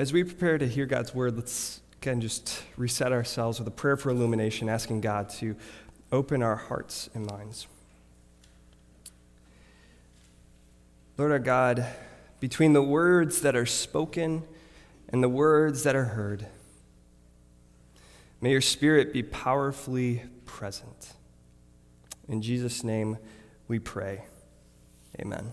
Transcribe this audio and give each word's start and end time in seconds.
As 0.00 0.14
we 0.14 0.24
prepare 0.24 0.56
to 0.56 0.66
hear 0.66 0.86
God's 0.86 1.14
word, 1.14 1.36
let's 1.36 1.82
again 2.00 2.22
just 2.22 2.62
reset 2.78 3.12
ourselves 3.12 3.58
with 3.58 3.68
a 3.68 3.70
prayer 3.70 3.98
for 3.98 4.08
illumination, 4.08 4.66
asking 4.66 5.02
God 5.02 5.28
to 5.40 5.54
open 6.10 6.42
our 6.42 6.56
hearts 6.56 7.10
and 7.12 7.26
minds. 7.26 7.66
Lord 11.18 11.32
our 11.32 11.38
God, 11.38 11.86
between 12.40 12.72
the 12.72 12.80
words 12.80 13.42
that 13.42 13.54
are 13.54 13.66
spoken 13.66 14.44
and 15.10 15.22
the 15.22 15.28
words 15.28 15.82
that 15.82 15.94
are 15.94 16.06
heard, 16.06 16.46
may 18.40 18.52
your 18.52 18.62
spirit 18.62 19.12
be 19.12 19.22
powerfully 19.22 20.22
present. 20.46 21.12
In 22.26 22.40
Jesus' 22.40 22.82
name 22.82 23.18
we 23.68 23.78
pray. 23.78 24.24
Amen. 25.20 25.52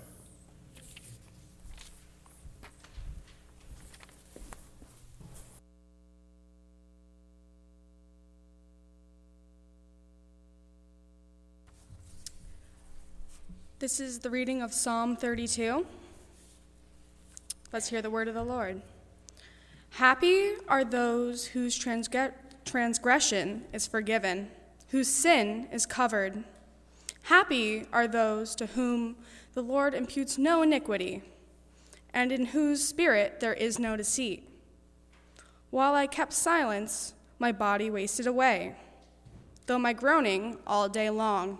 This 13.87 14.01
is 14.01 14.19
the 14.19 14.29
reading 14.29 14.61
of 14.61 14.73
Psalm 14.73 15.15
32. 15.15 15.86
Let's 17.71 17.87
hear 17.87 18.01
the 18.01 18.10
word 18.10 18.27
of 18.27 18.33
the 18.33 18.43
Lord. 18.43 18.82
Happy 19.91 20.55
are 20.68 20.83
those 20.83 21.46
whose 21.46 21.77
transgression 21.77 23.63
is 23.71 23.87
forgiven, 23.87 24.50
whose 24.89 25.07
sin 25.07 25.69
is 25.71 25.86
covered. 25.86 26.43
Happy 27.23 27.86
are 27.93 28.10
those 28.10 28.55
to 28.55 28.65
whom 28.65 29.15
the 29.54 29.61
Lord 29.61 29.93
imputes 29.93 30.38
no 30.38 30.63
iniquity, 30.63 31.24
and 32.13 32.33
in 32.33 32.47
whose 32.47 32.85
spirit 32.85 33.39
there 33.39 33.53
is 33.53 33.80
no 33.80 33.95
deceit. 33.95 34.49
While 35.69 35.95
I 35.95 36.08
kept 36.08 36.33
silence, 36.33 37.13
my 37.39 37.53
body 37.53 37.89
wasted 37.89 38.27
away, 38.27 38.75
though 39.65 39.80
my 39.80 39.93
groaning 39.93 40.58
all 40.67 40.89
day 40.89 41.09
long. 41.09 41.59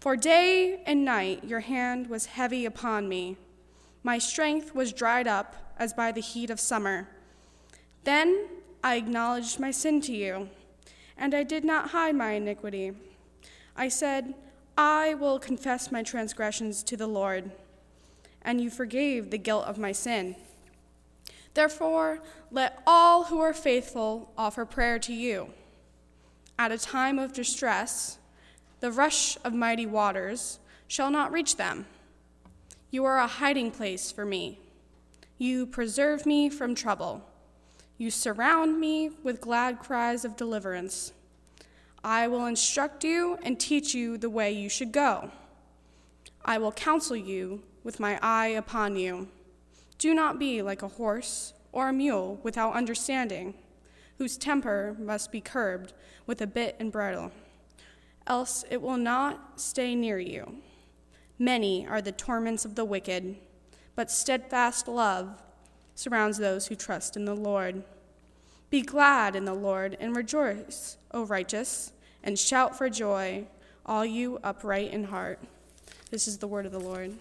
For 0.00 0.16
day 0.16 0.80
and 0.86 1.04
night 1.04 1.44
your 1.44 1.60
hand 1.60 2.08
was 2.08 2.24
heavy 2.26 2.64
upon 2.64 3.06
me. 3.06 3.36
My 4.02 4.16
strength 4.16 4.74
was 4.74 4.94
dried 4.94 5.28
up 5.28 5.54
as 5.78 5.92
by 5.92 6.10
the 6.10 6.22
heat 6.22 6.48
of 6.48 6.58
summer. 6.58 7.06
Then 8.04 8.48
I 8.82 8.96
acknowledged 8.96 9.60
my 9.60 9.70
sin 9.70 10.00
to 10.02 10.12
you, 10.12 10.48
and 11.18 11.34
I 11.34 11.42
did 11.42 11.66
not 11.66 11.90
hide 11.90 12.14
my 12.14 12.32
iniquity. 12.32 12.92
I 13.76 13.88
said, 13.88 14.34
I 14.78 15.12
will 15.12 15.38
confess 15.38 15.92
my 15.92 16.02
transgressions 16.02 16.82
to 16.84 16.96
the 16.96 17.06
Lord, 17.06 17.50
and 18.40 18.58
you 18.58 18.70
forgave 18.70 19.30
the 19.30 19.36
guilt 19.36 19.66
of 19.66 19.76
my 19.76 19.92
sin. 19.92 20.34
Therefore, 21.52 22.20
let 22.50 22.82
all 22.86 23.24
who 23.24 23.38
are 23.40 23.52
faithful 23.52 24.32
offer 24.38 24.64
prayer 24.64 24.98
to 25.00 25.12
you. 25.12 25.50
At 26.58 26.72
a 26.72 26.78
time 26.78 27.18
of 27.18 27.34
distress, 27.34 28.16
the 28.80 28.90
rush 28.90 29.36
of 29.44 29.52
mighty 29.52 29.84
waters 29.84 30.58
shall 30.88 31.10
not 31.10 31.32
reach 31.32 31.56
them. 31.56 31.86
You 32.90 33.04
are 33.04 33.18
a 33.18 33.26
hiding 33.26 33.70
place 33.70 34.10
for 34.10 34.24
me. 34.24 34.58
You 35.38 35.66
preserve 35.66 36.26
me 36.26 36.48
from 36.48 36.74
trouble. 36.74 37.22
You 37.98 38.10
surround 38.10 38.80
me 38.80 39.10
with 39.22 39.40
glad 39.40 39.78
cries 39.78 40.24
of 40.24 40.36
deliverance. 40.36 41.12
I 42.02 42.26
will 42.28 42.46
instruct 42.46 43.04
you 43.04 43.38
and 43.42 43.60
teach 43.60 43.94
you 43.94 44.16
the 44.16 44.30
way 44.30 44.50
you 44.50 44.70
should 44.70 44.92
go. 44.92 45.30
I 46.42 46.56
will 46.56 46.72
counsel 46.72 47.16
you 47.16 47.62
with 47.84 48.00
my 48.00 48.18
eye 48.22 48.48
upon 48.48 48.96
you. 48.96 49.28
Do 49.98 50.14
not 50.14 50.38
be 50.38 50.62
like 50.62 50.82
a 50.82 50.88
horse 50.88 51.52
or 51.72 51.90
a 51.90 51.92
mule 51.92 52.40
without 52.42 52.74
understanding, 52.74 53.54
whose 54.16 54.38
temper 54.38 54.96
must 54.98 55.30
be 55.30 55.42
curbed 55.42 55.92
with 56.26 56.40
a 56.40 56.46
bit 56.46 56.76
and 56.80 56.90
bridle 56.90 57.30
else 58.30 58.64
it 58.70 58.80
will 58.80 58.96
not 58.96 59.60
stay 59.60 59.96
near 59.96 60.18
you. 60.18 60.62
Many 61.36 61.84
are 61.84 62.00
the 62.00 62.12
torments 62.12 62.64
of 62.64 62.76
the 62.76 62.84
wicked, 62.84 63.34
but 63.96 64.08
steadfast 64.08 64.86
love 64.86 65.42
surrounds 65.96 66.38
those 66.38 66.68
who 66.68 66.76
trust 66.76 67.16
in 67.16 67.24
the 67.24 67.34
Lord. 67.34 67.82
Be 68.70 68.82
glad 68.82 69.34
in 69.34 69.46
the 69.46 69.54
Lord 69.54 69.96
and 69.98 70.14
rejoice, 70.14 70.96
O 71.10 71.24
righteous, 71.24 71.92
and 72.22 72.38
shout 72.38 72.78
for 72.78 72.88
joy, 72.88 73.46
all 73.84 74.06
you 74.06 74.38
upright 74.44 74.92
in 74.92 75.04
heart. 75.04 75.40
This 76.10 76.28
is 76.28 76.38
the 76.38 76.46
word 76.46 76.66
of 76.66 76.72
the 76.72 76.78
Lord. 76.78 77.14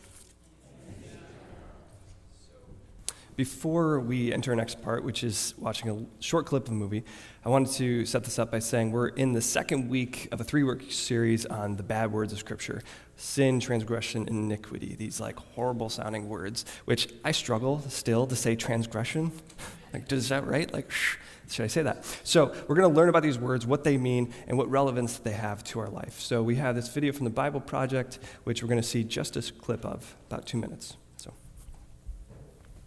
Before 3.40 4.02
we 4.02 4.34
enter 4.34 4.52
our 4.52 4.56
next 4.58 4.82
part, 4.82 5.06
which 5.06 5.24
is 5.24 5.54
watching 5.58 5.90
a 5.90 6.22
short 6.22 6.46
clip 6.46 6.66
of 6.66 6.74
a 6.74 6.76
movie, 6.76 7.06
I 7.46 7.48
wanted 7.48 7.72
to 7.76 8.06
set 8.06 8.26
this 8.26 8.38
up 8.38 8.52
by 8.52 8.60
saying 8.60 8.92
we're 8.92 9.08
in 9.08 9.32
the 9.32 9.42
second 9.42 9.88
week 9.88 10.28
of 10.34 10.42
a 10.42 10.44
three 10.44 10.64
week 10.64 10.92
series 10.92 11.46
on 11.46 11.78
the 11.78 11.84
bad 11.84 12.12
words 12.12 12.34
of 12.34 12.40
Scripture 12.40 12.82
sin, 13.16 13.62
transgression, 13.62 14.28
iniquity. 14.28 14.94
These 14.94 15.22
like 15.22 15.40
horrible 15.40 15.88
sounding 15.88 16.28
words, 16.28 16.66
which 16.84 17.14
I 17.24 17.32
struggle 17.32 17.80
still 17.88 18.28
to 18.28 18.36
say 18.36 18.58
transgression. 18.58 19.32
like, 19.94 20.10
does 20.10 20.28
that 20.28 20.46
right? 20.46 20.70
Like, 20.74 20.92
should 20.92 21.64
I 21.64 21.68
say 21.68 21.84
that? 21.84 22.04
So, 22.26 22.48
we're 22.68 22.76
going 22.76 22.94
to 22.94 22.94
learn 22.94 23.08
about 23.08 23.24
these 23.24 23.40
words, 23.40 23.66
what 23.66 23.86
they 23.86 23.98
mean, 23.98 24.34
and 24.50 24.58
what 24.58 24.70
relevance 24.70 25.18
they 25.18 25.32
have 25.32 25.64
to 25.64 25.80
our 25.80 25.90
life. 25.90 26.20
So, 26.20 26.44
we 26.44 26.58
have 26.58 26.76
this 26.76 26.90
video 26.90 27.14
from 27.14 27.24
the 27.24 27.32
Bible 27.32 27.62
Project, 27.62 28.20
which 28.44 28.62
we're 28.62 28.70
going 28.70 28.82
to 28.82 28.88
see 28.88 29.06
just 29.06 29.38
a 29.38 29.42
clip 29.42 29.86
of, 29.86 30.18
about 30.28 30.46
two 30.46 30.58
minutes. 30.58 30.98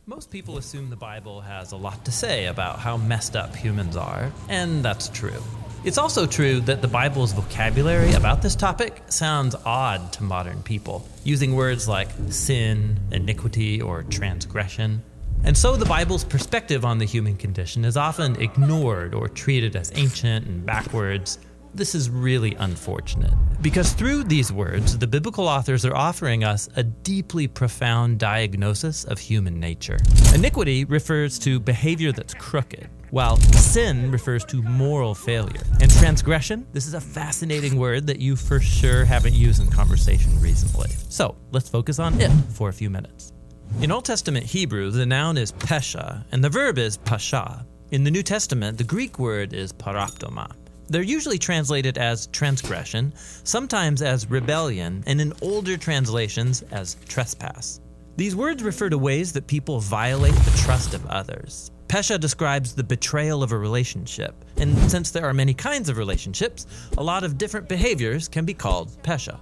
Most 0.06 0.32
people 0.32 0.58
assume 0.58 0.90
the 0.90 0.96
Bible 0.96 1.40
has 1.42 1.70
a 1.70 1.76
lot 1.76 2.04
to 2.06 2.10
say 2.10 2.46
about 2.46 2.80
how 2.80 2.96
messed 2.96 3.36
up 3.36 3.54
humans 3.54 3.96
are, 3.96 4.32
and 4.48 4.84
that's 4.84 5.08
true. 5.10 5.40
It's 5.84 5.96
also 5.96 6.26
true 6.26 6.58
that 6.62 6.82
the 6.82 6.88
Bible's 6.88 7.32
vocabulary 7.32 8.12
about 8.14 8.42
this 8.42 8.56
topic 8.56 9.00
sounds 9.06 9.54
odd 9.64 10.12
to 10.14 10.24
modern 10.24 10.60
people, 10.64 11.06
using 11.22 11.54
words 11.54 11.86
like 11.86 12.08
sin, 12.30 12.98
iniquity, 13.12 13.80
or 13.80 14.02
transgression. 14.02 15.00
And 15.44 15.56
so 15.56 15.76
the 15.76 15.86
Bible's 15.86 16.24
perspective 16.24 16.84
on 16.84 16.98
the 16.98 17.04
human 17.04 17.36
condition 17.36 17.84
is 17.84 17.96
often 17.96 18.34
ignored 18.42 19.14
or 19.14 19.28
treated 19.28 19.76
as 19.76 19.92
ancient 19.94 20.48
and 20.48 20.66
backwards, 20.66 21.38
this 21.74 21.94
is 21.94 22.10
really 22.10 22.54
unfortunate. 22.56 23.32
Because 23.60 23.92
through 23.92 24.24
these 24.24 24.52
words, 24.52 24.98
the 24.98 25.06
biblical 25.06 25.48
authors 25.48 25.84
are 25.84 25.94
offering 25.94 26.44
us 26.44 26.68
a 26.76 26.82
deeply 26.82 27.46
profound 27.48 28.18
diagnosis 28.18 29.04
of 29.04 29.18
human 29.18 29.58
nature. 29.58 29.98
Iniquity 30.34 30.84
refers 30.84 31.38
to 31.40 31.60
behavior 31.60 32.12
that's 32.12 32.34
crooked, 32.34 32.88
while 33.10 33.36
sin 33.36 34.10
refers 34.10 34.44
to 34.46 34.62
moral 34.62 35.14
failure. 35.14 35.62
And 35.80 35.90
transgression, 35.90 36.66
this 36.72 36.86
is 36.86 36.94
a 36.94 37.00
fascinating 37.00 37.78
word 37.78 38.06
that 38.06 38.18
you 38.18 38.36
for 38.36 38.60
sure 38.60 39.04
haven't 39.04 39.34
used 39.34 39.62
in 39.62 39.70
conversation 39.70 40.38
recently. 40.40 40.90
So 41.08 41.36
let's 41.52 41.68
focus 41.68 41.98
on 41.98 42.20
it 42.20 42.30
for 42.50 42.68
a 42.68 42.72
few 42.72 42.90
minutes. 42.90 43.32
In 43.80 43.90
Old 43.90 44.04
Testament 44.04 44.44
Hebrew, 44.44 44.90
the 44.90 45.06
noun 45.06 45.38
is 45.38 45.52
pesha, 45.52 46.24
and 46.32 46.44
the 46.44 46.50
verb 46.50 46.78
is 46.78 46.98
pasha. 46.98 47.64
In 47.90 48.04
the 48.04 48.10
New 48.10 48.22
Testament, 48.22 48.78
the 48.78 48.84
Greek 48.84 49.18
word 49.18 49.52
is 49.52 49.72
paraptoma. 49.72 50.52
They're 50.88 51.02
usually 51.02 51.38
translated 51.38 51.98
as 51.98 52.26
transgression, 52.28 53.12
sometimes 53.44 54.02
as 54.02 54.30
rebellion, 54.30 55.02
and 55.06 55.20
in 55.20 55.32
older 55.40 55.76
translations 55.76 56.62
as 56.70 56.96
trespass. 57.08 57.80
These 58.16 58.36
words 58.36 58.62
refer 58.62 58.90
to 58.90 58.98
ways 58.98 59.32
that 59.32 59.46
people 59.46 59.80
violate 59.80 60.34
the 60.34 60.62
trust 60.62 60.92
of 60.92 61.06
others. 61.06 61.70
Pesha 61.88 62.18
describes 62.18 62.74
the 62.74 62.84
betrayal 62.84 63.42
of 63.42 63.52
a 63.52 63.58
relationship, 63.58 64.34
and 64.56 64.76
since 64.90 65.10
there 65.10 65.26
are 65.26 65.34
many 65.34 65.54
kinds 65.54 65.88
of 65.88 65.98
relationships, 65.98 66.66
a 66.96 67.02
lot 67.02 67.24
of 67.24 67.38
different 67.38 67.68
behaviors 67.68 68.28
can 68.28 68.44
be 68.44 68.54
called 68.54 68.90
Pesha. 69.02 69.38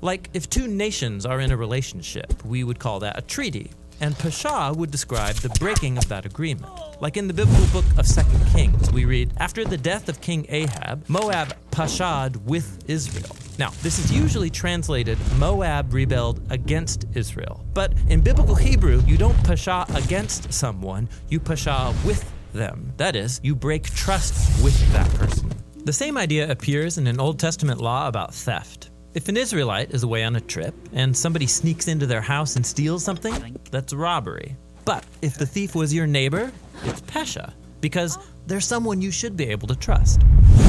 Like 0.00 0.28
if 0.34 0.50
two 0.50 0.68
nations 0.68 1.24
are 1.24 1.40
in 1.40 1.50
a 1.50 1.56
relationship, 1.56 2.44
we 2.44 2.62
would 2.62 2.78
call 2.78 3.00
that 3.00 3.18
a 3.18 3.22
treaty, 3.22 3.70
and 4.04 4.18
Pasha 4.18 4.70
would 4.76 4.90
describe 4.90 5.36
the 5.36 5.48
breaking 5.58 5.96
of 5.96 6.06
that 6.08 6.26
agreement. 6.26 6.70
Like 7.00 7.16
in 7.16 7.26
the 7.26 7.32
biblical 7.32 7.64
book 7.68 7.86
of 7.96 8.06
2 8.06 8.20
Kings, 8.52 8.92
we 8.92 9.06
read, 9.06 9.32
After 9.38 9.64
the 9.64 9.78
death 9.78 10.10
of 10.10 10.20
King 10.20 10.44
Ahab, 10.50 11.08
Moab 11.08 11.56
pashad 11.70 12.36
with 12.44 12.84
Israel. 12.86 13.34
Now, 13.58 13.70
this 13.82 13.98
is 13.98 14.12
usually 14.12 14.50
translated 14.50 15.16
Moab 15.38 15.94
rebelled 15.94 16.42
against 16.50 17.06
Israel. 17.14 17.64
But 17.72 17.94
in 18.08 18.20
biblical 18.20 18.54
Hebrew, 18.54 19.02
you 19.06 19.16
don't 19.16 19.42
pasha 19.42 19.86
against 19.94 20.52
someone, 20.52 21.08
you 21.30 21.40
pasha 21.40 21.94
with 22.04 22.30
them. 22.52 22.92
That 22.98 23.16
is, 23.16 23.40
you 23.42 23.54
break 23.54 23.84
trust 23.84 24.62
with 24.62 24.78
that 24.92 25.08
person. 25.14 25.50
The 25.84 25.94
same 25.94 26.18
idea 26.18 26.50
appears 26.50 26.98
in 26.98 27.06
an 27.06 27.18
Old 27.18 27.38
Testament 27.38 27.80
law 27.80 28.06
about 28.06 28.34
theft. 28.34 28.90
If 29.14 29.28
an 29.28 29.36
Israelite 29.36 29.92
is 29.92 30.02
away 30.02 30.24
on 30.24 30.34
a 30.34 30.40
trip 30.40 30.74
and 30.92 31.16
somebody 31.16 31.46
sneaks 31.46 31.86
into 31.86 32.04
their 32.04 32.20
house 32.20 32.56
and 32.56 32.66
steals 32.66 33.04
something, 33.04 33.56
that's 33.70 33.92
robbery. 33.92 34.56
But 34.84 35.04
if 35.22 35.38
the 35.38 35.46
thief 35.46 35.76
was 35.76 35.94
your 35.94 36.08
neighbor, 36.08 36.50
it's 36.82 37.00
Pesha, 37.02 37.52
because 37.80 38.18
there's 38.48 38.66
someone 38.66 39.00
you 39.00 39.12
should 39.12 39.36
be 39.36 39.46
able 39.46 39.68
to 39.68 39.76
trust. 39.76 40.20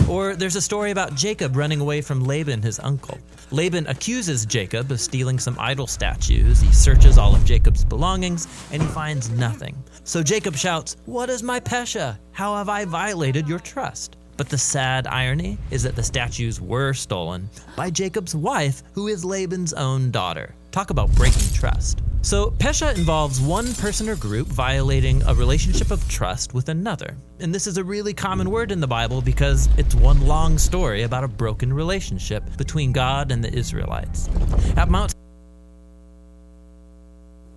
Or 0.07 0.35
there's 0.35 0.55
a 0.55 0.61
story 0.61 0.91
about 0.91 1.15
Jacob 1.15 1.55
running 1.55 1.81
away 1.81 2.01
from 2.01 2.23
Laban, 2.23 2.61
his 2.61 2.79
uncle. 2.79 3.17
Laban 3.49 3.87
accuses 3.87 4.45
Jacob 4.45 4.91
of 4.91 4.99
stealing 4.99 5.39
some 5.39 5.57
idol 5.59 5.87
statues. 5.87 6.59
He 6.61 6.71
searches 6.71 7.17
all 7.17 7.33
of 7.33 7.45
Jacob's 7.45 7.83
belongings 7.83 8.47
and 8.71 8.79
he 8.79 8.87
finds 8.89 9.31
nothing. 9.31 9.75
So 10.03 10.21
Jacob 10.21 10.55
shouts, 10.55 10.97
What 11.05 11.31
is 11.31 11.41
my 11.41 11.59
Pesha? 11.59 12.19
How 12.31 12.55
have 12.57 12.69
I 12.69 12.85
violated 12.85 13.47
your 13.47 13.59
trust? 13.59 14.17
But 14.37 14.49
the 14.49 14.57
sad 14.57 15.07
irony 15.07 15.57
is 15.71 15.83
that 15.83 15.95
the 15.95 16.03
statues 16.03 16.59
were 16.59 16.93
stolen 16.93 17.49
by 17.75 17.89
Jacob's 17.89 18.35
wife, 18.35 18.83
who 18.93 19.07
is 19.07 19.23
Laban's 19.23 19.73
own 19.73 20.11
daughter. 20.11 20.53
Talk 20.71 20.89
about 20.89 21.09
breaking 21.15 21.53
trust. 21.53 22.01
So, 22.21 22.49
Pesha 22.49 22.97
involves 22.97 23.39
one 23.39 23.71
person 23.75 24.09
or 24.09 24.15
group 24.15 24.47
violating 24.47 25.21
a 25.27 25.33
relationship 25.35 25.91
of 25.91 26.05
trust 26.09 26.55
with 26.55 26.69
another. 26.69 27.15
And 27.39 27.53
this 27.53 27.67
is 27.67 27.77
a 27.77 27.83
really 27.83 28.15
common 28.15 28.49
word 28.49 28.71
in 28.71 28.79
the 28.79 28.87
Bible 28.87 29.21
because 29.21 29.69
it's 29.77 29.93
one 29.93 30.25
long 30.25 30.57
story 30.57 31.03
about 31.03 31.23
a 31.23 31.27
broken 31.27 31.71
relationship 31.71 32.43
between 32.57 32.91
God 32.91 33.31
and 33.31 33.43
the 33.43 33.53
Israelites. 33.53 34.27
At 34.75 34.89
Mount 34.89 35.13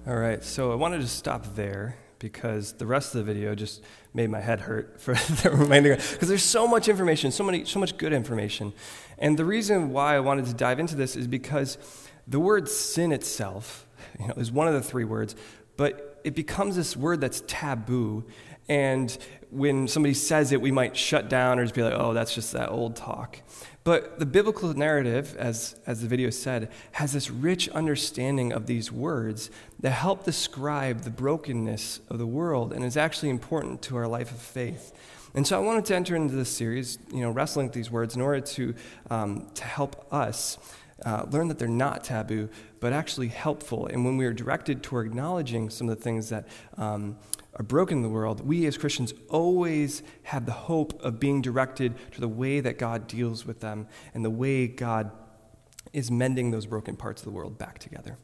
All 0.07 0.17
right, 0.17 0.45
so 0.45 0.71
I 0.71 0.75
wanted 0.75 1.01
to 1.01 1.09
stop 1.09 1.57
there 1.57 1.97
because 2.19 2.73
the 2.75 2.87
rest 2.87 3.15
of 3.15 3.25
the 3.25 3.33
video 3.33 3.55
just 3.55 3.83
made 4.19 4.31
my 4.31 4.41
head 4.41 4.59
hurt 4.59 5.01
for 5.01 5.15
the 5.43 5.51
remainder 5.53 5.95
because 5.95 6.29
there's 6.29 6.43
so 6.43 6.67
much 6.67 6.89
information, 6.89 7.31
so 7.31 7.45
many 7.45 7.65
so 7.65 7.79
much 7.79 7.97
good 7.97 8.13
information. 8.13 8.73
And 9.17 9.39
the 9.39 9.45
reason 9.45 9.91
why 9.91 10.17
I 10.17 10.21
wanted 10.21 10.47
to 10.47 10.55
dive 10.55 10.81
into 10.81 10.97
this 10.97 11.15
is 11.15 11.29
because 11.29 11.79
the 12.27 12.41
word 12.41 12.69
sin 12.69 13.13
itself, 13.13 13.87
you 14.19 14.27
know, 14.27 14.35
is 14.35 14.51
one 14.51 14.67
of 14.67 14.75
the 14.75 14.83
three 14.83 15.05
words, 15.05 15.37
but 15.77 16.21
it 16.25 16.35
becomes 16.35 16.75
this 16.75 16.97
word 16.97 17.21
that's 17.21 17.45
taboo. 17.47 18.25
And 18.69 19.17
when 19.51 19.87
somebody 19.87 20.15
says 20.15 20.51
it, 20.51 20.61
we 20.61 20.73
might 20.73 20.97
shut 20.97 21.31
down 21.31 21.61
or 21.61 21.63
just 21.63 21.77
be 21.77 21.85
like, 21.85 21.95
oh, 21.97 22.13
that's 22.13 22.35
just 22.35 22.53
that 22.55 22.71
old 22.71 22.97
talk. 22.97 23.41
But 23.89 24.19
the 24.19 24.27
biblical 24.27 24.75
narrative, 24.75 25.35
as, 25.39 25.77
as 25.87 26.03
the 26.03 26.09
video 26.09 26.29
said, 26.29 26.71
has 26.93 27.15
this 27.15 27.31
rich 27.31 27.71
understanding 27.71 28.53
of 28.53 28.67
these 28.67 28.93
words 28.93 29.51
that 29.81 29.93
help 29.93 30.25
describe 30.25 31.05
the 31.05 31.11
brokenness 31.11 32.01
of 32.11 32.19
the 32.19 32.27
world 32.27 32.75
and 32.75 32.85
is 32.85 32.99
actually 32.99 33.31
important 33.31 33.81
to 33.85 33.97
our 33.97 34.07
life 34.07 34.31
of 34.31 34.37
faith. 34.37 34.93
And 35.33 35.47
so 35.47 35.57
I 35.57 35.65
wanted 35.65 35.87
to 35.87 35.97
enter 35.97 36.15
into 36.15 36.35
this 36.35 36.51
series, 36.51 36.99
you 37.11 37.23
know, 37.23 37.31
wrestling 37.31 37.69
with 37.69 37.73
these 37.73 37.91
words 37.91 38.15
in 38.15 38.21
order 38.21 38.43
to, 38.43 38.75
um, 39.09 39.49
to 39.55 39.65
help 39.65 40.07
us 40.13 40.59
uh, 41.07 41.25
learn 41.31 41.49
that 41.49 41.59
they're 41.59 41.67
not 41.67 42.05
taboo, 42.05 42.51
but 42.81 42.93
actually 42.93 43.29
helpful. 43.29 43.87
And 43.87 44.05
when 44.05 44.19
we 44.19 44.27
are 44.27 44.35
directed 44.35 44.83
toward 44.83 45.07
acknowledging 45.07 45.71
some 45.71 45.89
of 45.89 45.97
the 45.97 46.05
things 46.05 46.29
that 46.29 46.47
um, 46.77 47.17
are 47.59 47.65
broken 47.65 47.99
in 47.99 48.03
the 48.03 48.09
world, 48.09 48.47
we 48.47 48.67
as 48.67 48.79
Christians 48.79 49.13
always 49.29 50.03
have 50.23 50.47
the 50.47 50.53
hope 50.53 51.03
of 51.03 51.19
being 51.19 51.43
directed 51.43 51.95
to 52.13 52.21
the 52.21 52.29
way 52.29 52.61
that 52.61 52.79
God 52.79 53.09
deals 53.09 53.45
with 53.45 53.61
them 53.61 53.89
and 54.15 54.25
the 54.25 54.31
way 54.31 54.69
God 54.69 55.11
is 55.93 56.11
mending 56.11 56.51
those 56.51 56.67
broken 56.67 56.97
parts 56.97 57.21
of 57.23 57.25
the 57.25 57.33
world 57.33 57.59
back 57.59 57.79
together. 57.79 58.17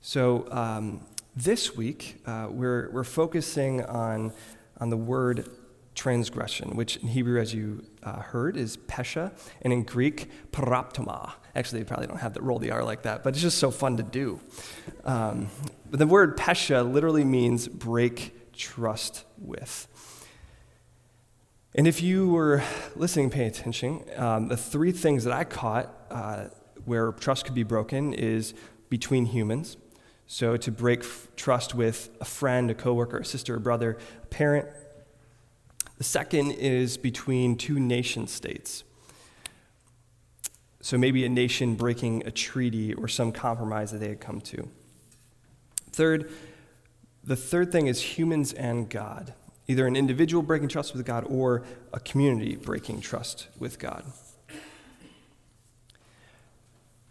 So 0.00 0.50
um, 0.50 1.04
this 1.36 1.76
week, 1.76 2.22
uh, 2.26 2.48
we're, 2.50 2.90
we're 2.90 3.04
focusing 3.04 3.84
on, 3.84 4.32
on 4.80 4.88
the 4.88 4.96
word 4.96 5.48
transgression, 5.94 6.74
which 6.74 6.96
in 6.96 7.08
Hebrew, 7.08 7.38
as 7.40 7.52
you 7.52 7.84
uh, 8.02 8.20
heard, 8.20 8.56
is 8.56 8.78
pesha, 8.78 9.32
and 9.60 9.72
in 9.72 9.82
Greek, 9.82 10.30
paraptoma. 10.50 11.34
Actually, 11.54 11.80
they 11.80 11.84
probably 11.84 12.06
don't 12.06 12.20
have 12.20 12.32
the 12.32 12.40
roll 12.40 12.58
the 12.58 12.70
R 12.70 12.82
like 12.82 13.02
that, 13.02 13.22
but 13.22 13.34
it's 13.34 13.42
just 13.42 13.58
so 13.58 13.70
fun 13.70 13.98
to 13.98 14.02
do. 14.02 14.40
Um, 15.04 15.48
the 15.90 16.06
word 16.06 16.38
pesha 16.38 16.90
literally 16.90 17.24
means 17.24 17.68
break 17.68 18.34
trust 18.52 19.24
with. 19.38 19.88
And 21.74 21.86
if 21.86 22.02
you 22.02 22.28
were 22.28 22.62
listening, 22.96 23.30
paying 23.30 23.48
attention, 23.48 24.04
um, 24.16 24.48
the 24.48 24.56
three 24.56 24.92
things 24.92 25.24
that 25.24 25.32
I 25.32 25.44
caught 25.44 25.94
uh, 26.10 26.44
where 26.84 27.12
trust 27.12 27.46
could 27.46 27.54
be 27.54 27.62
broken 27.62 28.12
is 28.12 28.52
between 28.90 29.26
humans. 29.26 29.78
So 30.26 30.56
to 30.58 30.70
break 30.70 31.00
f- 31.00 31.28
trust 31.36 31.74
with 31.74 32.10
a 32.20 32.24
friend, 32.24 32.70
a 32.70 32.74
coworker, 32.74 33.18
a 33.18 33.24
sister, 33.24 33.54
a 33.54 33.60
brother, 33.60 33.96
a 34.22 34.26
parent, 34.26 34.68
the 35.96 36.04
second 36.04 36.52
is 36.52 36.96
between 36.96 37.56
two 37.56 37.78
nation 37.78 38.26
states. 38.26 38.84
So 40.80 40.98
maybe 40.98 41.24
a 41.24 41.28
nation 41.28 41.76
breaking 41.76 42.26
a 42.26 42.30
treaty 42.30 42.92
or 42.92 43.08
some 43.08 43.32
compromise 43.32 43.92
that 43.92 43.98
they 43.98 44.08
had 44.08 44.20
come 44.20 44.40
to. 44.40 44.68
Third, 45.92 46.30
the 47.24 47.36
third 47.36 47.70
thing 47.70 47.86
is 47.86 48.00
humans 48.00 48.52
and 48.52 48.88
God, 48.88 49.34
either 49.68 49.86
an 49.86 49.96
individual 49.96 50.42
breaking 50.42 50.68
trust 50.68 50.94
with 50.94 51.04
God 51.06 51.24
or 51.28 51.62
a 51.92 52.00
community 52.00 52.56
breaking 52.56 53.00
trust 53.00 53.48
with 53.58 53.78
God. 53.78 54.04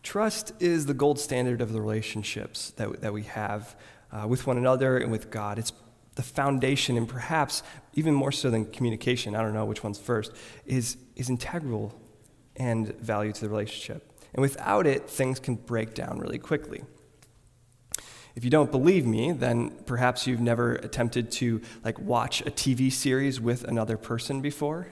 Trust 0.04 0.52
is 0.60 0.88
the 0.88 0.94
gold 0.94 1.20
standard 1.20 1.62
of 1.62 1.72
the 1.72 1.80
relationships 1.80 2.72
that, 2.72 3.02
that 3.02 3.14
we 3.14 3.24
have 3.24 3.76
uh, 4.12 4.28
with 4.28 4.48
one 4.48 4.58
another 4.58 4.98
and 4.98 5.12
with 5.12 5.30
God. 5.30 5.58
It's 5.58 5.72
the 6.16 6.24
foundation, 6.24 6.98
and 6.98 7.08
perhaps 7.08 7.64
even 7.94 8.14
more 8.14 8.32
so 8.32 8.50
than 8.50 8.66
communication, 8.66 9.36
I 9.36 9.42
don't 9.42 9.54
know 9.54 9.64
which 9.64 9.84
one's 9.84 10.00
first, 10.00 10.34
is, 10.66 10.98
is 11.16 11.30
integral 11.30 11.94
and 12.58 12.94
value 12.96 13.32
to 13.32 13.42
the 13.42 13.50
relationship. 13.50 14.12
And 14.34 14.42
without 14.42 14.86
it, 14.86 15.10
things 15.10 15.40
can 15.40 15.56
break 15.56 15.94
down 15.94 16.20
really 16.20 16.38
quickly. 16.38 16.84
If 18.36 18.44
you 18.44 18.50
don't 18.50 18.72
believe 18.72 19.06
me, 19.06 19.32
then 19.32 19.72
perhaps 19.86 20.26
you've 20.26 20.40
never 20.40 20.76
attempted 20.76 21.32
to 21.34 21.62
like 21.84 22.00
watch 22.00 22.42
a 22.42 22.52
TV 22.52 22.92
series 22.92 23.42
with 23.42 23.64
another 23.64 23.98
person 23.98 24.42
before, 24.42 24.88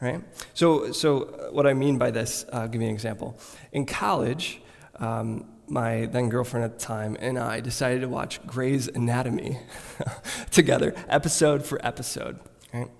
right? 0.00 0.22
So, 0.54 0.92
so 0.92 1.50
what 1.52 1.66
I 1.66 1.74
mean 1.74 1.98
by 1.98 2.10
this, 2.10 2.44
uh, 2.52 2.58
I'll 2.58 2.68
give 2.68 2.80
you 2.80 2.88
an 2.88 2.94
example. 2.94 3.38
In 3.72 3.86
college, 3.86 4.60
um, 4.96 5.46
my 5.68 6.06
then 6.06 6.28
girlfriend 6.28 6.64
at 6.64 6.78
the 6.78 6.84
time 6.84 7.16
and 7.20 7.38
I 7.38 7.60
decided 7.60 8.00
to 8.00 8.08
watch 8.08 8.44
Grey's 8.46 8.88
Anatomy 8.88 9.58
together, 10.50 10.94
episode 11.08 11.64
for 11.64 11.84
episode. 11.84 12.40
Right? 12.72 12.90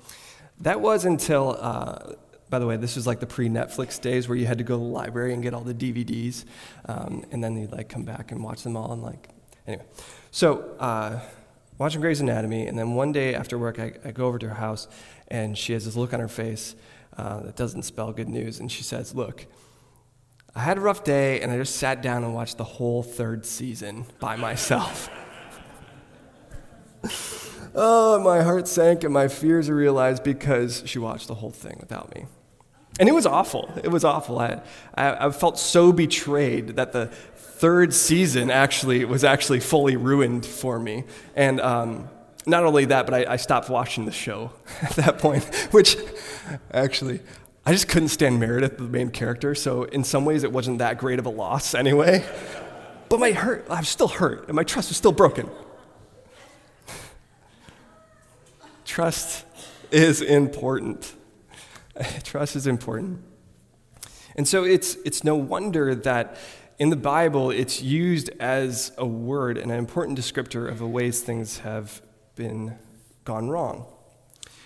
That 0.60 0.80
was 0.80 1.04
until, 1.04 1.56
uh, 1.58 2.14
by 2.48 2.58
the 2.58 2.66
way, 2.66 2.76
this 2.76 2.96
was 2.96 3.06
like 3.06 3.20
the 3.20 3.26
pre 3.26 3.48
Netflix 3.48 4.00
days 4.00 4.28
where 4.28 4.36
you 4.36 4.46
had 4.46 4.58
to 4.58 4.64
go 4.64 4.74
to 4.74 4.82
the 4.82 4.90
library 4.90 5.32
and 5.32 5.42
get 5.42 5.54
all 5.54 5.62
the 5.62 5.74
DVDs, 5.74 6.44
um, 6.86 7.24
and 7.30 7.42
then 7.42 7.56
you'd 7.56 7.72
like 7.72 7.88
come 7.88 8.04
back 8.04 8.30
and 8.30 8.42
watch 8.42 8.62
them 8.62 8.76
all. 8.76 8.92
And 8.92 9.02
like, 9.02 9.28
anyway, 9.70 9.84
so 10.30 10.74
uh, 10.78 11.20
watching 11.78 12.00
Grey's 12.00 12.20
Anatomy, 12.20 12.66
and 12.66 12.78
then 12.78 12.94
one 12.94 13.12
day 13.12 13.34
after 13.34 13.58
work, 13.58 13.78
I, 13.78 13.92
I, 14.04 14.10
go 14.10 14.26
over 14.26 14.38
to 14.38 14.48
her 14.48 14.54
house, 14.54 14.88
and 15.28 15.56
she 15.56 15.72
has 15.72 15.84
this 15.84 15.96
look 15.96 16.12
on 16.12 16.20
her 16.20 16.28
face 16.28 16.74
uh, 17.16 17.40
that 17.40 17.56
doesn't 17.56 17.82
spell 17.82 18.12
good 18.12 18.28
news, 18.28 18.60
and 18.60 18.70
she 18.70 18.82
says, 18.82 19.14
"Look." 19.14 19.46
I 20.52 20.60
had 20.60 20.78
a 20.78 20.80
rough 20.80 21.04
day 21.04 21.40
and 21.40 21.52
I 21.52 21.58
just 21.58 21.76
sat 21.76 22.02
down 22.02 22.24
and 22.24 22.34
watched 22.34 22.58
the 22.58 22.64
whole 22.64 23.04
third 23.04 23.46
season 23.46 24.04
by 24.18 24.34
myself. 24.34 25.08
oh, 27.74 28.18
my 28.18 28.42
heart 28.42 28.66
sank 28.66 29.04
and 29.04 29.14
my 29.14 29.28
fears 29.28 29.68
are 29.68 29.76
realized 29.76 30.24
because 30.24 30.82
she 30.86 30.98
watched 30.98 31.28
the 31.28 31.36
whole 31.36 31.52
thing 31.52 31.76
without 31.78 32.12
me. 32.16 32.26
And 32.98 33.08
it 33.08 33.12
was 33.12 33.26
awful. 33.26 33.70
It 33.82 33.88
was 33.88 34.04
awful. 34.04 34.40
I, 34.40 34.60
I, 34.94 35.26
I 35.26 35.30
felt 35.30 35.58
so 35.58 35.92
betrayed 35.92 36.76
that 36.76 36.92
the 36.92 37.12
third 37.60 37.92
season 37.92 38.50
actually 38.50 39.04
was 39.04 39.22
actually 39.22 39.60
fully 39.60 39.94
ruined 39.94 40.46
for 40.46 40.78
me. 40.78 41.04
And 41.36 41.60
um, 41.60 42.08
not 42.46 42.64
only 42.64 42.86
that, 42.86 43.04
but 43.04 43.14
I, 43.14 43.34
I 43.34 43.36
stopped 43.36 43.68
watching 43.68 44.06
the 44.06 44.12
show 44.12 44.50
at 44.82 44.92
that 44.92 45.18
point, 45.18 45.44
which 45.70 45.98
actually 46.72 47.20
I 47.66 47.72
just 47.72 47.86
couldn't 47.86 48.08
stand 48.08 48.40
Meredith, 48.40 48.78
the 48.78 48.84
main 48.84 49.10
character, 49.10 49.54
so 49.54 49.84
in 49.84 50.04
some 50.04 50.24
ways 50.24 50.42
it 50.42 50.50
wasn't 50.50 50.78
that 50.78 50.96
great 50.96 51.18
of 51.18 51.26
a 51.26 51.30
loss 51.30 51.74
anyway. 51.84 52.24
But 53.10 53.20
my 53.20 53.32
hurt, 53.32 53.66
I 53.68 53.80
was 53.80 53.90
still 53.90 54.08
hurt, 54.08 54.46
and 54.46 54.56
my 54.56 54.64
trust 54.64 54.88
was 54.88 54.96
still 54.96 55.12
broken. 55.12 55.50
trust 58.86 59.44
is 59.90 60.22
important. 60.22 61.12
trust 62.24 62.56
is 62.56 62.66
important. 62.66 63.22
And 64.34 64.48
so 64.48 64.64
it's, 64.64 64.94
it's 65.04 65.22
no 65.24 65.34
wonder 65.36 65.94
that 65.94 66.38
in 66.80 66.88
the 66.88 66.96
Bible 66.96 67.50
it's 67.50 67.82
used 67.82 68.30
as 68.40 68.90
a 68.96 69.06
word 69.06 69.58
and 69.58 69.70
an 69.70 69.78
important 69.78 70.18
descriptor 70.18 70.66
of 70.66 70.78
the 70.78 70.86
ways 70.86 71.20
things 71.20 71.58
have 71.58 72.00
been 72.34 72.74
gone 73.24 73.50
wrong. 73.50 73.86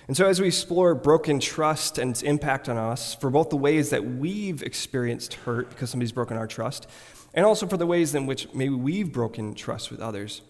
And 0.06 0.16
so, 0.16 0.26
as 0.26 0.40
we 0.40 0.46
explore 0.46 0.94
broken 0.94 1.40
trust 1.40 1.98
and 1.98 2.12
its 2.12 2.22
impact 2.22 2.68
on 2.68 2.76
us, 2.76 3.14
for 3.14 3.30
both 3.30 3.50
the 3.50 3.56
ways 3.56 3.90
that 3.90 4.04
we've 4.04 4.62
experienced 4.62 5.34
hurt 5.34 5.70
because 5.70 5.90
somebody's 5.90 6.12
broken 6.12 6.36
our 6.36 6.46
trust, 6.46 6.86
and 7.32 7.44
also 7.44 7.66
for 7.66 7.76
the 7.76 7.86
ways 7.86 8.14
in 8.14 8.26
which 8.26 8.46
maybe 8.54 8.74
we've 8.74 9.12
broken 9.12 9.54
trust 9.54 9.90
with 9.90 10.00
others, 10.00 10.42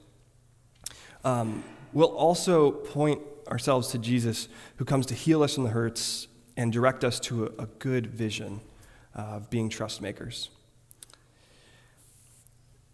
um, 1.24 1.64
we'll 1.94 2.14
also 2.14 2.72
point 2.72 3.22
ourselves 3.48 3.88
to 3.92 3.98
Jesus, 3.98 4.48
who 4.76 4.84
comes 4.84 5.06
to 5.06 5.14
heal 5.14 5.42
us 5.42 5.54
from 5.54 5.64
the 5.64 5.70
hurts 5.70 6.26
and 6.58 6.72
direct 6.72 7.04
us 7.04 7.18
to 7.20 7.46
a, 7.46 7.62
a 7.62 7.66
good 7.78 8.08
vision 8.08 8.60
of 9.14 9.48
being 9.48 9.70
trust 9.70 10.02
makers. 10.02 10.50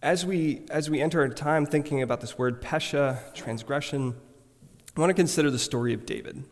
As 0.02 0.24
we, 0.24 0.62
as 0.70 0.88
we 0.88 1.02
enter 1.02 1.20
our 1.20 1.28
time 1.28 1.66
thinking 1.66 2.00
about 2.00 2.22
this 2.22 2.38
word, 2.38 2.62
pesha, 2.62 3.18
transgression, 3.34 4.14
I 4.96 5.00
want 5.00 5.10
to 5.10 5.14
consider 5.14 5.50
the 5.50 5.58
story 5.58 5.92
of 5.92 6.06
David. 6.06 6.44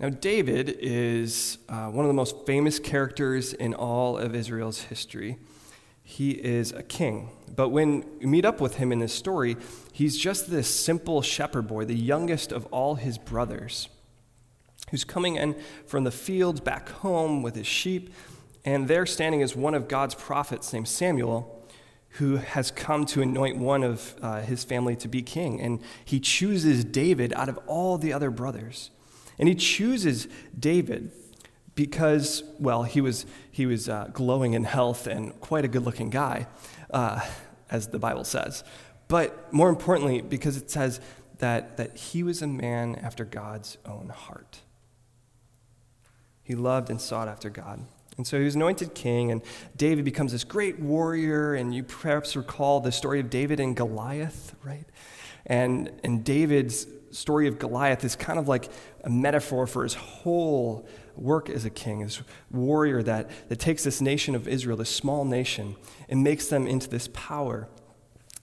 Now, 0.00 0.08
David 0.08 0.78
is 0.80 1.58
uh, 1.68 1.86
one 1.86 2.04
of 2.04 2.08
the 2.08 2.14
most 2.14 2.44
famous 2.44 2.80
characters 2.80 3.52
in 3.52 3.72
all 3.72 4.18
of 4.18 4.34
Israel's 4.34 4.82
history. 4.82 5.38
He 6.02 6.32
is 6.32 6.72
a 6.72 6.82
king. 6.82 7.30
But 7.54 7.68
when 7.68 8.04
you 8.20 8.26
meet 8.26 8.44
up 8.44 8.60
with 8.60 8.76
him 8.76 8.90
in 8.90 8.98
this 8.98 9.14
story, 9.14 9.56
he's 9.92 10.18
just 10.18 10.50
this 10.50 10.68
simple 10.68 11.22
shepherd 11.22 11.68
boy, 11.68 11.84
the 11.84 11.94
youngest 11.94 12.50
of 12.50 12.66
all 12.66 12.96
his 12.96 13.16
brothers, 13.16 13.88
who's 14.90 15.04
coming 15.04 15.36
in 15.36 15.54
from 15.86 16.02
the 16.02 16.10
fields 16.10 16.60
back 16.60 16.88
home 16.88 17.42
with 17.44 17.54
his 17.54 17.66
sheep. 17.68 18.12
And 18.64 18.88
there 18.88 19.06
standing 19.06 19.40
is 19.40 19.54
one 19.54 19.74
of 19.74 19.86
God's 19.86 20.16
prophets 20.16 20.72
named 20.72 20.88
Samuel, 20.88 21.54
who 22.12 22.36
has 22.36 22.70
come 22.70 23.04
to 23.06 23.22
anoint 23.22 23.58
one 23.58 23.82
of 23.82 24.14
uh, 24.22 24.40
his 24.40 24.64
family 24.64 24.96
to 24.96 25.08
be 25.08 25.22
king. 25.22 25.60
And 25.60 25.80
he 26.04 26.18
chooses 26.18 26.84
David 26.84 27.32
out 27.34 27.48
of 27.48 27.58
all 27.66 27.98
the 27.98 28.12
other 28.12 28.30
brothers. 28.30 28.90
And 29.38 29.48
he 29.48 29.54
chooses 29.54 30.26
David 30.58 31.12
because, 31.74 32.42
well, 32.58 32.82
he 32.82 33.00
was, 33.00 33.24
he 33.50 33.66
was 33.66 33.88
uh, 33.88 34.10
glowing 34.12 34.54
in 34.54 34.64
health 34.64 35.06
and 35.06 35.38
quite 35.40 35.64
a 35.64 35.68
good 35.68 35.84
looking 35.84 36.10
guy, 36.10 36.48
uh, 36.90 37.20
as 37.70 37.88
the 37.88 38.00
Bible 38.00 38.24
says. 38.24 38.64
But 39.06 39.52
more 39.52 39.68
importantly, 39.68 40.20
because 40.20 40.56
it 40.56 40.70
says 40.70 41.00
that, 41.38 41.76
that 41.76 41.96
he 41.96 42.22
was 42.24 42.42
a 42.42 42.48
man 42.48 42.96
after 42.96 43.24
God's 43.24 43.78
own 43.86 44.08
heart. 44.08 44.62
He 46.42 46.54
loved 46.54 46.90
and 46.90 47.00
sought 47.00 47.28
after 47.28 47.48
God. 47.50 47.84
And 48.18 48.26
so 48.26 48.38
he 48.38 48.44
was 48.44 48.56
anointed 48.56 48.94
king, 48.94 49.30
and 49.30 49.40
David 49.76 50.04
becomes 50.04 50.32
this 50.32 50.44
great 50.44 50.78
warrior. 50.78 51.54
And 51.54 51.74
you 51.74 51.84
perhaps 51.84 52.36
recall 52.36 52.80
the 52.80 52.92
story 52.92 53.20
of 53.20 53.30
David 53.30 53.60
and 53.60 53.74
Goliath, 53.74 54.54
right? 54.62 54.84
And, 55.46 55.90
and 56.04 56.24
David's 56.24 56.86
story 57.10 57.48
of 57.48 57.58
Goliath 57.58 58.04
is 58.04 58.16
kind 58.16 58.38
of 58.38 58.48
like 58.48 58.68
a 59.04 59.08
metaphor 59.08 59.66
for 59.66 59.82
his 59.82 59.94
whole 59.94 60.86
work 61.16 61.48
as 61.48 61.64
a 61.64 61.70
king, 61.70 62.00
this 62.00 62.22
warrior 62.50 63.02
that, 63.02 63.30
that 63.48 63.58
takes 63.58 63.84
this 63.84 64.00
nation 64.00 64.34
of 64.34 64.46
Israel, 64.46 64.76
this 64.76 64.94
small 64.94 65.24
nation, 65.24 65.76
and 66.08 66.22
makes 66.22 66.48
them 66.48 66.66
into 66.66 66.88
this 66.88 67.08
power. 67.12 67.68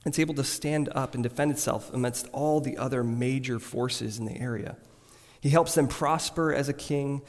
It's 0.06 0.20
able 0.20 0.34
to 0.36 0.44
stand 0.44 0.90
up 0.94 1.16
and 1.16 1.24
defend 1.24 1.52
itself 1.52 1.94
amidst 1.94 2.28
all 2.32 2.62
the 2.62 2.78
other 2.78 3.04
major 3.04 3.60
forces 3.60 4.20
in 4.20 4.26
the 4.26 4.38
area. 4.38 4.78
He 5.42 5.50
helps 5.50 5.76
them 5.76 5.88
prosper 5.88 6.54
as 6.54 6.70
a 6.70 6.74
king. 6.74 7.22